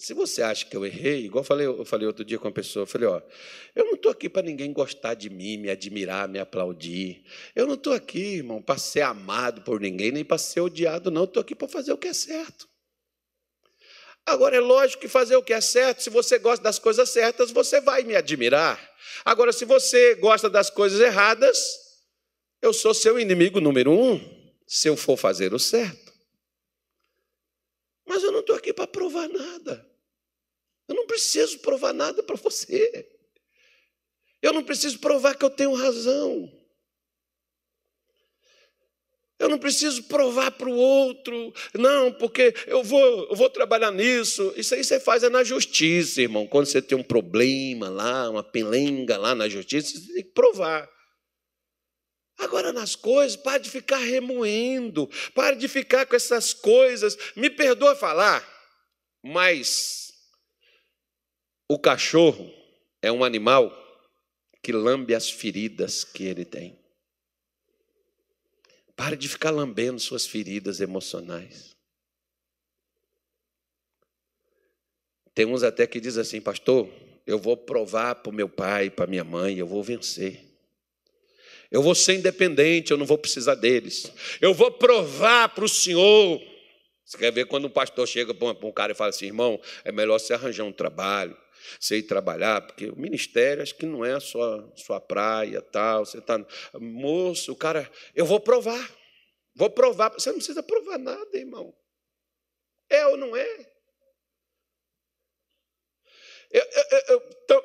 [0.04, 2.52] Se você acha que eu errei, igual eu falei, eu falei outro dia com uma
[2.52, 3.22] pessoa, eu falei, ó,
[3.74, 7.24] eu não estou aqui para ninguém gostar de mim, me admirar, me aplaudir.
[7.56, 11.24] Eu não estou aqui, irmão, para ser amado por ninguém, nem para ser odiado, não.
[11.24, 12.68] Estou aqui para fazer o que é certo.
[14.26, 17.50] Agora é lógico que fazer o que é certo, se você gosta das coisas certas,
[17.50, 18.78] você vai me admirar.
[19.24, 21.58] Agora, se você gosta das coisas erradas,
[22.60, 24.20] eu sou seu inimigo número um,
[24.66, 26.12] se eu for fazer o certo.
[28.06, 29.93] Mas eu não estou aqui para provar nada.
[30.88, 33.08] Eu não preciso provar nada para você.
[34.42, 36.52] Eu não preciso provar que eu tenho razão.
[39.38, 44.54] Eu não preciso provar para o outro, não, porque eu vou, eu vou trabalhar nisso.
[44.56, 46.46] Isso aí você faz é na justiça, irmão.
[46.46, 50.88] Quando você tem um problema lá, uma pelenga lá na justiça, você tem que provar.
[52.38, 57.16] Agora, nas coisas, pare de ficar remoendo, pare de ficar com essas coisas.
[57.34, 58.46] Me perdoa falar,
[59.22, 60.03] mas
[61.74, 62.52] o cachorro
[63.02, 63.72] é um animal
[64.62, 66.78] que lambe as feridas que ele tem.
[68.94, 71.74] Pare de ficar lambendo suas feridas emocionais.
[75.34, 76.88] Tem uns até que diz assim, pastor,
[77.26, 80.40] eu vou provar para o meu pai, para minha mãe, eu vou vencer.
[81.72, 84.12] Eu vou ser independente, eu não vou precisar deles.
[84.40, 86.40] Eu vou provar para o Senhor.
[87.04, 89.90] Você quer ver quando um pastor chega para um cara e fala assim, irmão, é
[89.90, 91.36] melhor você arranjar um trabalho,
[91.90, 96.04] ir trabalhar, porque o ministério acho que não é a sua, sua praia, tal.
[96.04, 96.38] Você está.
[96.74, 98.90] Moço, o cara, eu vou provar.
[99.54, 100.12] Vou provar.
[100.12, 101.74] Você não precisa provar nada, irmão.
[102.90, 103.74] É ou não é?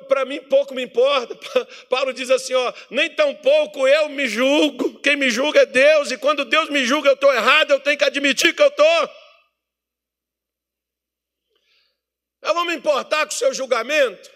[0.08, 1.36] Para mim, pouco me importa.
[1.88, 4.98] Paulo diz assim: ó, nem tão pouco eu me julgo.
[5.00, 7.96] Quem me julga é Deus, e quando Deus me julga, eu estou errado, eu tenho
[7.96, 9.10] que admitir que eu estou.
[12.42, 14.30] Eu vou me importar com o seu julgamento?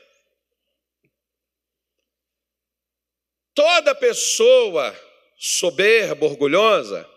[3.54, 4.94] Toda pessoa
[5.38, 7.08] soberba, orgulhosa,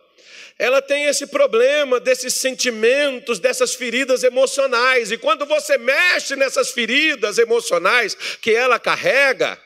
[0.59, 5.11] ela tem esse problema desses sentimentos, dessas feridas emocionais.
[5.11, 9.61] E quando você mexe nessas feridas emocionais que ela carrega,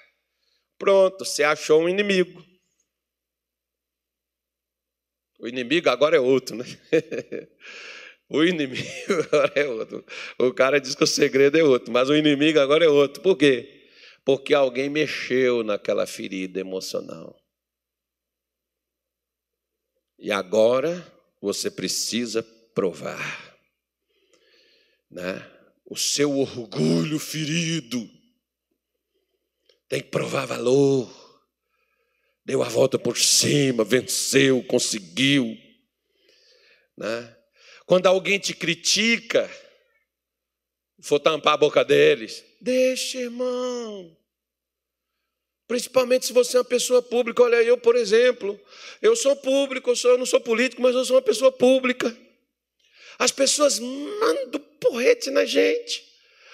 [0.78, 2.46] pronto, você achou um inimigo.
[5.40, 6.66] O inimigo agora é outro, né?
[8.34, 8.88] O inimigo
[9.28, 10.06] agora é outro.
[10.40, 13.22] O cara diz que o segredo é outro, mas o inimigo agora é outro.
[13.22, 13.90] Por quê?
[14.24, 17.38] Porque alguém mexeu naquela ferida emocional.
[20.18, 21.06] E agora
[21.42, 22.42] você precisa
[22.74, 23.58] provar.
[25.10, 25.46] Né?
[25.86, 28.10] O seu orgulho ferido
[29.90, 31.12] tem que provar valor.
[32.46, 35.58] Deu a volta por cima, venceu, conseguiu.
[36.98, 37.41] Né?
[37.92, 39.52] Quando alguém te critica,
[41.02, 44.16] for tampar a boca deles, deixa, irmão.
[45.68, 47.44] Principalmente se você é uma pessoa pública.
[47.44, 48.58] Olha, eu, por exemplo,
[49.02, 52.18] eu sou público, eu, sou, eu não sou político, mas eu sou uma pessoa pública.
[53.20, 56.02] As pessoas mandam porrete na gente.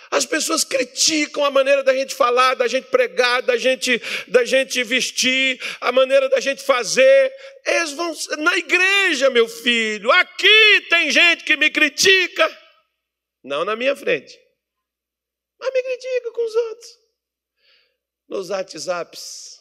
[0.09, 4.81] As pessoas criticam a maneira da gente falar, da gente pregar, da gente, da gente
[4.83, 7.33] vestir, a maneira da gente fazer.
[7.65, 10.09] Eles vão na igreja, meu filho.
[10.11, 12.57] Aqui tem gente que me critica,
[13.43, 14.39] não na minha frente,
[15.59, 16.89] mas me critica com os outros.
[18.29, 19.59] Nos WhatsApps,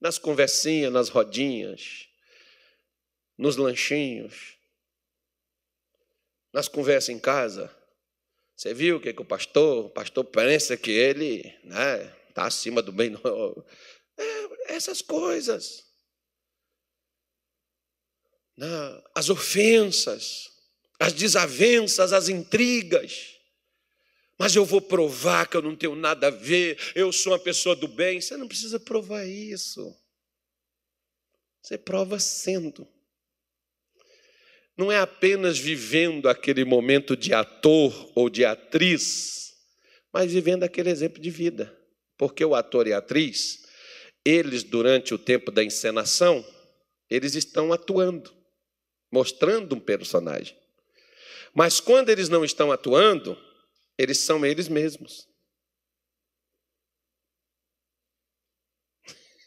[0.00, 2.08] nas conversinhas, nas rodinhas,
[3.38, 4.58] nos lanchinhos,
[6.52, 7.74] nas conversas em casa.
[8.64, 12.46] Você viu o que, que o pastor, o pastor pensa que ele está né, tá
[12.46, 13.12] acima do bem.
[14.16, 15.84] É, essas coisas.
[18.56, 18.66] Né,
[19.12, 20.50] as ofensas,
[21.00, 23.34] as desavenças, as intrigas.
[24.38, 27.74] Mas eu vou provar que eu não tenho nada a ver, eu sou uma pessoa
[27.74, 28.20] do bem.
[28.20, 29.94] Você não precisa provar isso.
[31.60, 32.88] Você prova sendo
[34.76, 39.54] não é apenas vivendo aquele momento de ator ou de atriz,
[40.12, 41.76] mas vivendo aquele exemplo de vida.
[42.16, 43.64] Porque o ator e a atriz,
[44.24, 46.44] eles, durante o tempo da encenação,
[47.08, 48.32] eles estão atuando,
[49.10, 50.56] mostrando um personagem.
[51.54, 53.38] Mas quando eles não estão atuando,
[53.96, 55.28] eles são eles mesmos.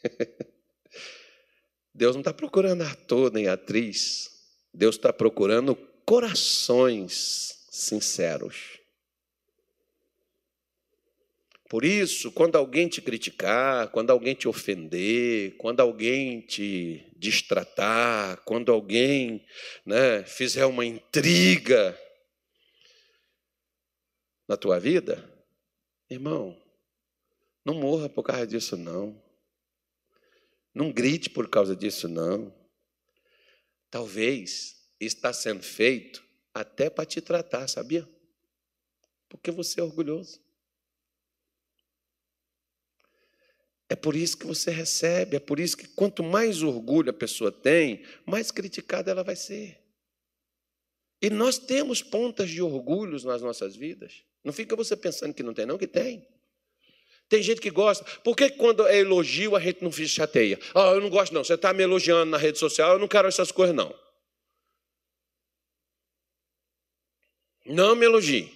[1.94, 4.37] Deus não está procurando ator nem atriz.
[4.72, 8.78] Deus está procurando corações sinceros.
[11.68, 18.72] Por isso, quando alguém te criticar, quando alguém te ofender, quando alguém te distratar, quando
[18.72, 19.44] alguém
[19.84, 21.98] né, fizer uma intriga
[24.48, 25.22] na tua vida,
[26.08, 26.58] irmão,
[27.62, 29.22] não morra por causa disso, não.
[30.74, 32.50] Não grite por causa disso, não.
[33.90, 38.08] Talvez está sendo feito até para te tratar, sabia?
[39.28, 40.40] Porque você é orgulhoso.
[43.88, 47.50] É por isso que você recebe, é por isso que quanto mais orgulho a pessoa
[47.50, 49.82] tem, mais criticada ela vai ser.
[51.22, 54.22] E nós temos pontas de orgulhos nas nossas vidas.
[54.44, 56.26] Não fica você pensando que não tem, não, que tem.
[57.28, 58.04] Tem gente que gosta.
[58.20, 60.58] Por que quando é elogio a gente não se chateia?
[60.74, 61.44] Ah, eu não gosto, não.
[61.44, 63.94] Você está me elogiando na rede social, eu não quero essas coisas, não.
[67.66, 68.50] Não me elogie.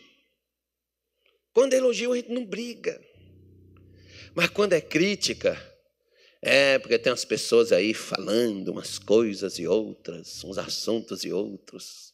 [1.53, 2.99] Quando é elogio, a gente não briga.
[4.35, 5.61] Mas quando é crítica,
[6.41, 12.12] é porque tem umas pessoas aí falando umas coisas e outras, uns assuntos e outros.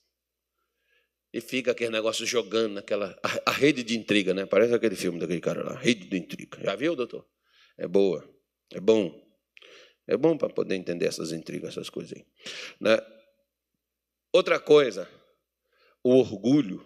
[1.39, 3.17] E fica aquele negócio jogando naquela.
[3.23, 4.45] A, a, rede de intriga, né?
[4.45, 6.59] Parece aquele filme daquele cara lá, Rede de Intriga.
[6.61, 7.25] Já viu, doutor?
[7.77, 8.29] É boa.
[8.73, 9.25] É bom.
[10.05, 12.27] É bom para poder entender essas intrigas, essas coisas aí.
[12.81, 12.99] Né?
[14.33, 15.09] Outra coisa,
[16.03, 16.85] o orgulho.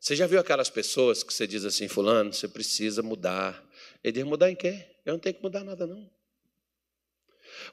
[0.00, 3.64] Você já viu aquelas pessoas que você diz assim, fulano, você precisa mudar.
[4.02, 4.84] Ele diz, mudar em quê?
[5.04, 6.10] Eu não tenho que mudar nada, não.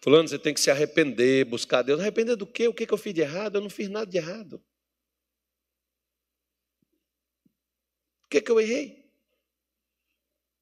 [0.02, 2.00] Fulano, você tem que se arrepender, buscar Deus.
[2.00, 2.68] Arrepender do quê?
[2.68, 3.56] O que eu fiz de errado?
[3.56, 4.64] Eu não fiz nada de errado.
[8.34, 9.04] Que, que eu errei?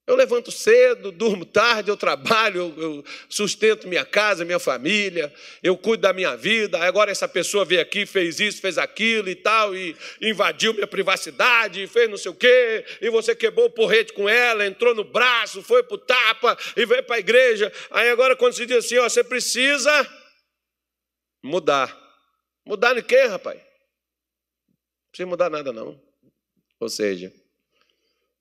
[0.05, 6.01] Eu levanto cedo, durmo tarde, eu trabalho, eu sustento minha casa, minha família, eu cuido
[6.01, 6.79] da minha vida.
[6.79, 11.87] Agora essa pessoa veio aqui, fez isso, fez aquilo e tal, e invadiu minha privacidade,
[11.87, 15.63] fez não sei o quê, e você quebrou o porrete com ela, entrou no braço,
[15.63, 17.71] foi para o tapa e veio para a igreja.
[17.91, 20.09] Aí agora quando se diz assim, ó, você precisa
[21.41, 21.97] mudar.
[22.65, 23.57] Mudar em quê, rapaz?
[23.57, 26.01] Não precisa mudar nada, não.
[26.79, 27.31] Ou seja,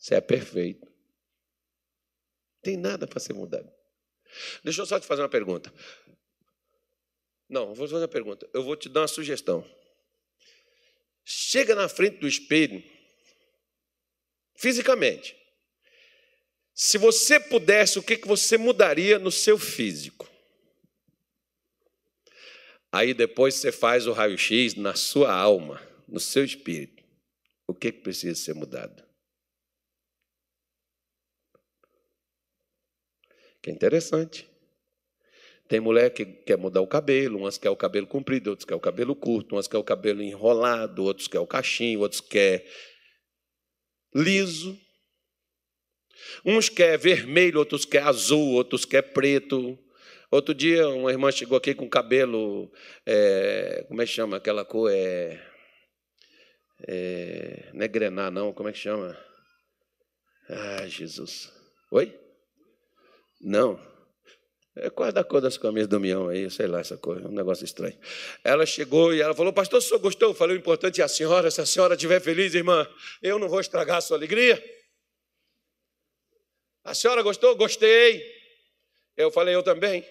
[0.00, 0.86] você é perfeito.
[0.86, 3.70] Não tem nada para ser mudado.
[4.64, 5.72] Deixa eu só te fazer uma pergunta.
[7.46, 8.48] Não, vou te fazer uma pergunta.
[8.54, 9.68] Eu vou te dar uma sugestão.
[11.22, 12.82] Chega na frente do espelho,
[14.56, 15.36] fisicamente.
[16.72, 20.30] Se você pudesse, o que você mudaria no seu físico?
[22.90, 27.04] Aí depois você faz o raio-x na sua alma, no seu espírito.
[27.66, 29.09] O que precisa ser mudado?
[33.62, 34.48] Que é interessante.
[35.68, 38.80] Tem mulher que quer mudar o cabelo, umas quer o cabelo comprido, outros quer o
[38.80, 42.66] cabelo curto, umas quer o cabelo enrolado, outros quer o cachinho, outros quer
[44.12, 44.76] liso.
[46.44, 49.78] Uns quer vermelho, outros quer azul, outros quer preto.
[50.30, 52.70] Outro dia, uma irmã chegou aqui com cabelo,
[53.04, 54.90] é, como é que chama aquela cor?
[54.92, 55.40] É,
[56.86, 59.16] é, não é grená, não, como é que chama?
[60.48, 61.52] Ah, Jesus.
[61.90, 62.19] Oi?
[63.40, 63.80] Não.
[64.76, 67.64] É quase da cor das camisas do Mião aí, sei lá, essa coisa, um negócio
[67.64, 67.98] estranho.
[68.44, 70.30] Ela chegou e ela falou, pastor, o senhor gostou?
[70.30, 72.88] Eu falei, o importante é a senhora, se a senhora estiver feliz, irmã,
[73.20, 74.62] eu não vou estragar a sua alegria.
[76.84, 77.56] A senhora gostou?
[77.56, 78.24] Gostei.
[79.16, 80.04] Eu falei, eu também.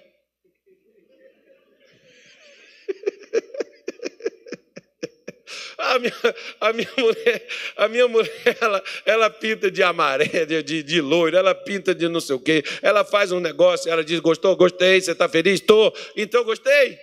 [5.90, 6.14] A minha,
[6.62, 11.56] a minha mulher, a minha mulher ela, ela pinta de amarelo, de, de loiro, ela
[11.56, 14.56] pinta de não sei o quê, ela faz um negócio, ela diz: Gostou?
[14.56, 15.60] Gostei, você está feliz?
[15.60, 15.92] Estou.
[16.16, 17.00] Então gostei.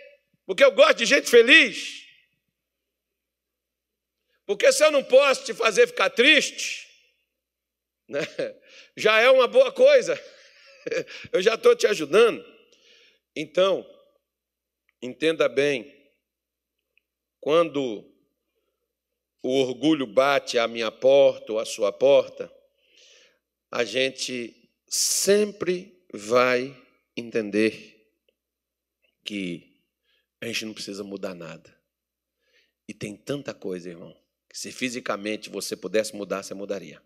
[0.47, 2.05] Porque eu gosto de gente feliz.
[4.47, 6.87] Porque se eu não posso te fazer ficar triste,
[8.09, 8.21] né,
[8.97, 10.17] já é uma boa coisa.
[11.33, 12.45] Eu já estou te ajudando.
[13.35, 13.85] Então,
[15.03, 15.93] entenda bem,
[17.41, 18.16] quando
[19.47, 22.53] o orgulho bate à minha porta ou à sua porta,
[23.71, 26.77] a gente sempre vai
[27.17, 28.11] entender
[29.25, 29.81] que
[30.41, 31.75] a gente não precisa mudar nada.
[32.89, 34.17] E tem tanta coisa, irmão,
[34.49, 37.01] que se fisicamente você pudesse mudar, você mudaria.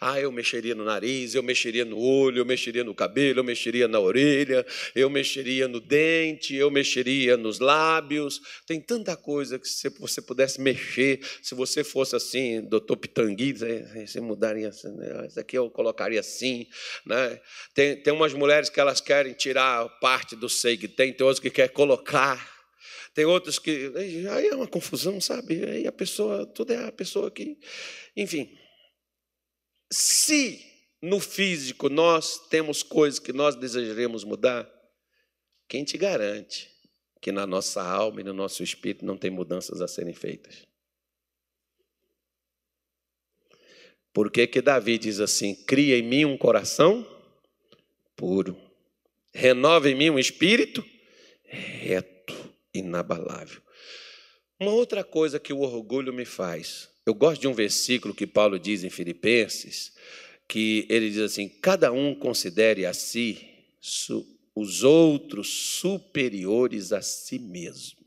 [0.00, 3.88] Ah, eu mexeria no nariz, eu mexeria no olho, eu mexeria no cabelo, eu mexeria
[3.88, 4.64] na orelha,
[4.94, 8.40] eu mexeria no dente, eu mexeria nos lábios.
[8.66, 14.20] Tem tanta coisa que se você pudesse mexer, se você fosse assim, doutor Pitangui, você
[14.20, 16.66] mudaria isso aqui eu colocaria assim.
[17.04, 17.40] Né?
[17.74, 21.40] Tem, tem umas mulheres que elas querem tirar parte do seio que tem, tem outras
[21.40, 22.54] que querem colocar.
[23.14, 23.92] Tem outros que.
[24.30, 25.64] Aí é uma confusão, sabe?
[25.64, 27.58] Aí a pessoa, tudo é a pessoa que.
[28.14, 28.56] Enfim.
[29.98, 30.62] Se
[31.00, 34.70] no físico nós temos coisas que nós desejaremos mudar,
[35.66, 36.70] quem te garante
[37.18, 40.66] que na nossa alma e no nosso espírito não tem mudanças a serem feitas?
[44.12, 47.02] Por que, que Davi diz assim: cria em mim um coração
[48.14, 48.54] puro,
[49.32, 50.84] renova em mim um espírito
[51.42, 52.34] reto,
[52.74, 53.62] inabalável.
[54.60, 58.58] Uma outra coisa que o orgulho me faz, Eu gosto de um versículo que Paulo
[58.58, 59.94] diz em Filipenses,
[60.48, 63.48] que ele diz assim: cada um considere a si
[64.52, 68.04] os outros superiores a si mesmo.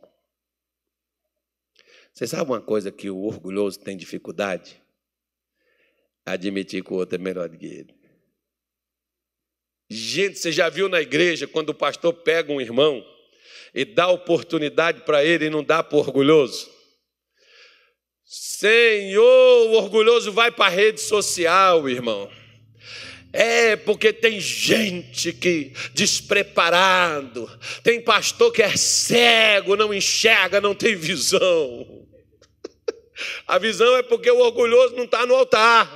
[2.14, 4.82] Você sabe uma coisa que o orgulhoso tem dificuldade?
[6.26, 7.96] Admitir que o outro é melhor do que ele.
[9.90, 13.02] Gente, você já viu na igreja quando o pastor pega um irmão
[13.74, 16.79] e dá oportunidade para ele e não dá para orgulhoso?
[18.32, 22.32] Senhor, o orgulhoso vai para a rede social, irmão.
[23.34, 27.50] É porque tem gente que despreparado,
[27.82, 32.08] tem pastor que é cego, não enxerga, não tem visão.
[33.48, 35.90] A visão é porque o orgulhoso não está no altar.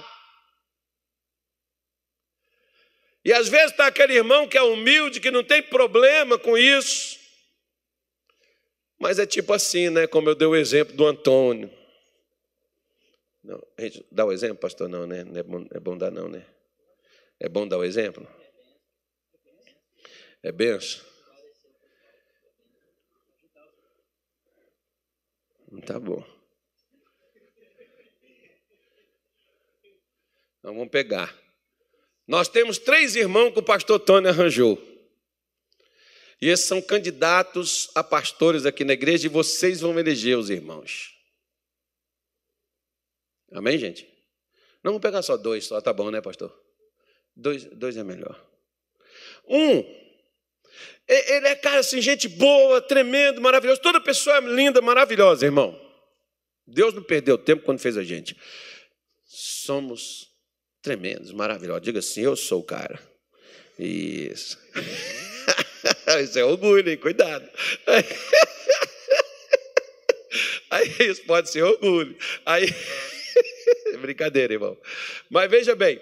[3.23, 7.19] E às vezes está aquele irmão que é humilde, que não tem problema com isso.
[8.97, 10.07] Mas é tipo assim, né?
[10.07, 11.82] Como eu dei o exemplo do Antônio.
[13.43, 14.87] Não, a gente dá o exemplo, pastor?
[14.87, 15.23] Não, né?
[15.23, 16.45] Não é bom, é bom dar, não, né?
[17.39, 18.25] É bom dar o exemplo?
[20.41, 21.03] É benção?
[25.85, 26.23] Tá bom.
[30.59, 31.37] Então vamos pegar.
[32.25, 34.81] Nós temos três irmãos que o pastor Tony arranjou.
[36.41, 41.12] E esses são candidatos a pastores aqui na igreja e vocês vão eleger os irmãos.
[43.53, 44.05] Amém, gente?
[44.83, 46.53] Não vamos pegar só dois, só tá bom, né, pastor?
[47.35, 48.39] Dois, dois é melhor.
[49.47, 49.83] Um,
[51.07, 53.81] ele é cara assim, gente boa, tremendo, maravilhoso.
[53.81, 55.79] Toda pessoa é linda, maravilhosa, irmão.
[56.65, 58.35] Deus não perdeu tempo quando fez a gente.
[59.25, 60.29] Somos
[60.81, 61.83] tremendos, maravilhosos.
[61.83, 62.99] Diga assim: eu sou o cara.
[63.77, 64.57] Isso.
[66.21, 66.97] Isso é orgulho, hein?
[66.97, 67.49] Cuidado.
[70.69, 72.17] Aí isso pode ser orgulho.
[72.45, 72.65] Aí.
[73.99, 74.77] Brincadeira, irmão.
[75.29, 75.99] Mas veja bem.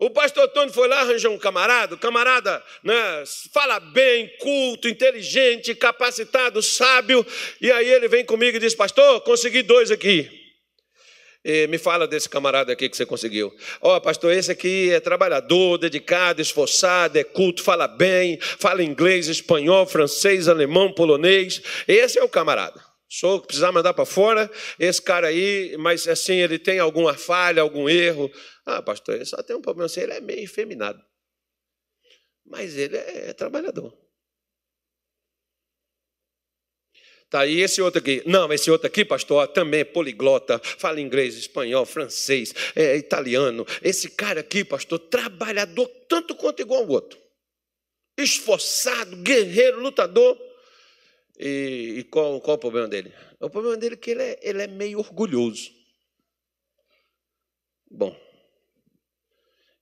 [0.00, 2.94] O pastor Tony foi lá arranjar um camarada, o camarada né,
[3.52, 7.24] fala bem, culto, inteligente, capacitado, sábio,
[7.60, 10.40] e aí ele vem comigo e diz: Pastor, consegui dois aqui.
[11.44, 13.54] E me fala desse camarada aqui que você conseguiu.
[13.80, 19.26] Ó, oh, pastor, esse aqui é trabalhador, dedicado, esforçado, é culto, fala bem, fala inglês,
[19.26, 21.62] espanhol, francês, alemão, polonês.
[21.86, 22.89] Esse é o camarada.
[23.12, 24.48] Sou precisar mandar para fora,
[24.78, 28.30] esse cara aí, mas assim, ele tem alguma falha, algum erro.
[28.64, 31.02] Ah, pastor, ele só tem um problema assim, ele é meio efeminado.
[32.46, 33.92] Mas ele é, é trabalhador.
[37.28, 38.22] Tá, e esse outro aqui?
[38.26, 43.66] Não, esse outro aqui, pastor, também é poliglota, fala inglês, espanhol, francês, é, italiano.
[43.82, 47.18] Esse cara aqui, pastor, trabalhador tanto quanto igual ao outro.
[48.16, 50.49] Esforçado, guerreiro, lutador.
[51.42, 53.14] E, e qual, qual o problema dele?
[53.40, 55.72] O problema dele é que ele é, ele é meio orgulhoso.
[57.90, 58.14] Bom,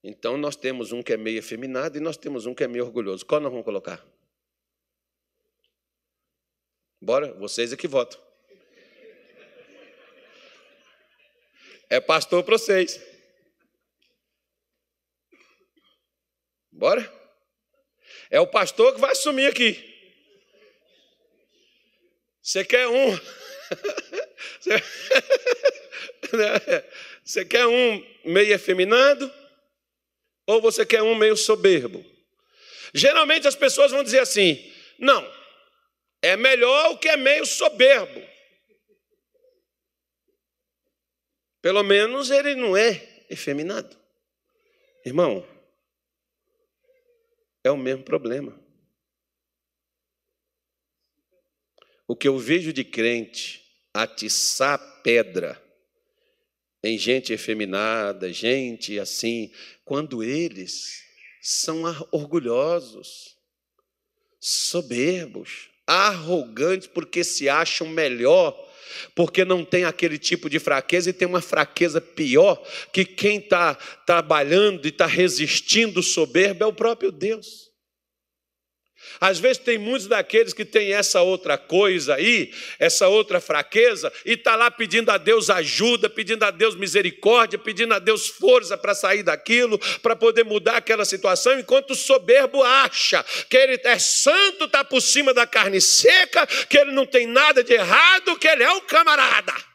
[0.04, 2.84] então nós temos um que é meio efeminado e nós temos um que é meio
[2.84, 3.26] orgulhoso.
[3.26, 4.06] Qual nós vamos colocar?
[7.02, 8.20] Bora, vocês é que votam.
[11.90, 13.00] É pastor para vocês.
[16.70, 17.12] Bora?
[18.30, 19.87] É o pastor que vai assumir aqui.
[22.48, 23.10] Você quer um.
[27.22, 29.30] Você quer um meio efeminado?
[30.46, 32.02] Ou você quer um meio soberbo?
[32.94, 35.30] Geralmente as pessoas vão dizer assim: não,
[36.22, 38.26] é melhor o que é meio soberbo.
[41.60, 43.94] Pelo menos ele não é efeminado.
[45.04, 45.46] Irmão,
[47.62, 48.58] é o mesmo problema.
[52.08, 55.62] O que eu vejo de crente atiçar pedra
[56.82, 59.52] em gente efeminada, gente assim,
[59.84, 61.04] quando eles
[61.42, 63.36] são orgulhosos,
[64.40, 68.56] soberbos, arrogantes porque se acham melhor,
[69.14, 72.56] porque não tem aquele tipo de fraqueza e tem uma fraqueza pior,
[72.90, 77.67] que quem está trabalhando e está resistindo soberbo é o próprio Deus.
[79.20, 84.32] Às vezes tem muitos daqueles que têm essa outra coisa aí, essa outra fraqueza, e
[84.32, 88.94] está lá pedindo a Deus ajuda, pedindo a Deus misericórdia, pedindo a Deus força para
[88.94, 94.64] sair daquilo, para poder mudar aquela situação, enquanto o soberbo acha que ele é santo,
[94.64, 98.62] está por cima da carne seca, que ele não tem nada de errado, que ele
[98.62, 99.67] é um camarada.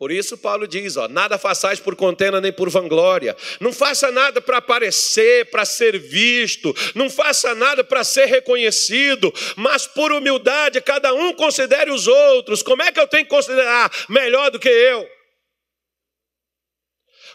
[0.00, 3.36] Por isso Paulo diz, ó, nada façais por contenda nem por vanglória.
[3.60, 9.86] Não faça nada para aparecer, para ser visto, não faça nada para ser reconhecido, mas
[9.86, 12.62] por humildade cada um considere os outros.
[12.62, 15.06] Como é que eu tenho que considerar melhor do que eu?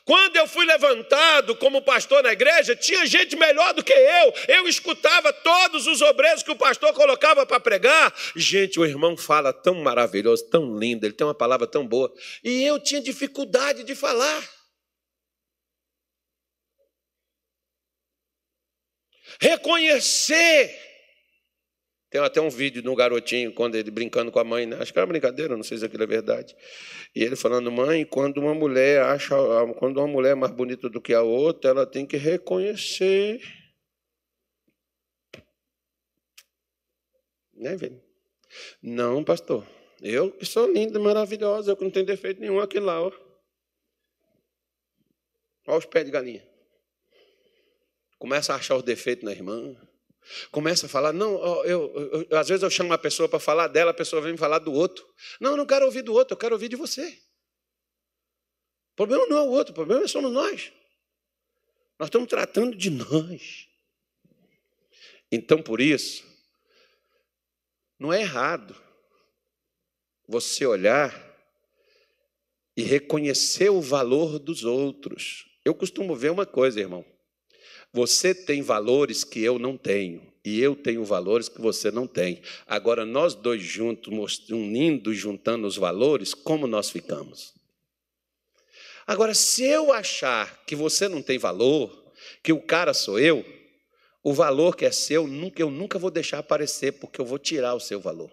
[0.06, 4.34] Quando eu fui levantado como pastor na igreja, tinha gente melhor do que eu.
[4.48, 8.14] Eu escutava todos os obreiros que o pastor colocava para pregar.
[8.36, 12.14] Gente, o irmão fala tão maravilhoso, tão lindo, ele tem uma palavra tão boa.
[12.44, 14.48] E eu tinha dificuldade de falar.
[19.41, 20.94] Reconhecer
[22.16, 24.78] tem até um vídeo de um garotinho, quando ele brincando com a mãe, né?
[24.80, 26.56] acho que era brincadeira, não sei se aquilo é verdade.
[27.14, 29.36] E ele falando, mãe, quando uma mulher acha,
[29.78, 33.42] quando uma mulher é mais bonita do que a outra, ela tem que reconhecer.
[37.54, 38.02] Né, velho?
[38.82, 39.68] Não, pastor.
[40.02, 43.12] Eu que sou linda, maravilhosa, eu que não tenho defeito nenhum aqui lá, ó.
[45.68, 46.48] Olha os pés de galinha.
[48.18, 49.76] Começa a achar os defeitos na irmã.
[50.52, 51.35] Começa a falar, não,
[51.65, 54.31] eu, eu, eu às vezes eu chamo uma pessoa para falar dela, a pessoa vem
[54.31, 55.07] me falar do outro.
[55.39, 57.19] Não, eu não quero ouvir do outro, eu quero ouvir de você.
[58.93, 60.72] O problema não é o outro, o problema somos nós.
[61.99, 63.68] Nós estamos tratando de nós.
[65.31, 66.23] Então, por isso,
[67.99, 68.76] não é errado
[70.27, 71.14] você olhar
[72.76, 75.45] e reconhecer o valor dos outros.
[75.64, 77.06] Eu costumo ver uma coisa, irmão.
[77.95, 82.41] Você tem valores que eu não tenho, e eu tenho valores que você não tem.
[82.67, 84.11] Agora, nós dois juntos,
[84.49, 87.53] unindo juntando os valores, como nós ficamos?
[89.07, 92.11] Agora, se eu achar que você não tem valor,
[92.43, 93.45] que o cara sou eu,
[94.22, 97.80] o valor que é seu, eu nunca vou deixar aparecer, porque eu vou tirar o
[97.80, 98.30] seu valor.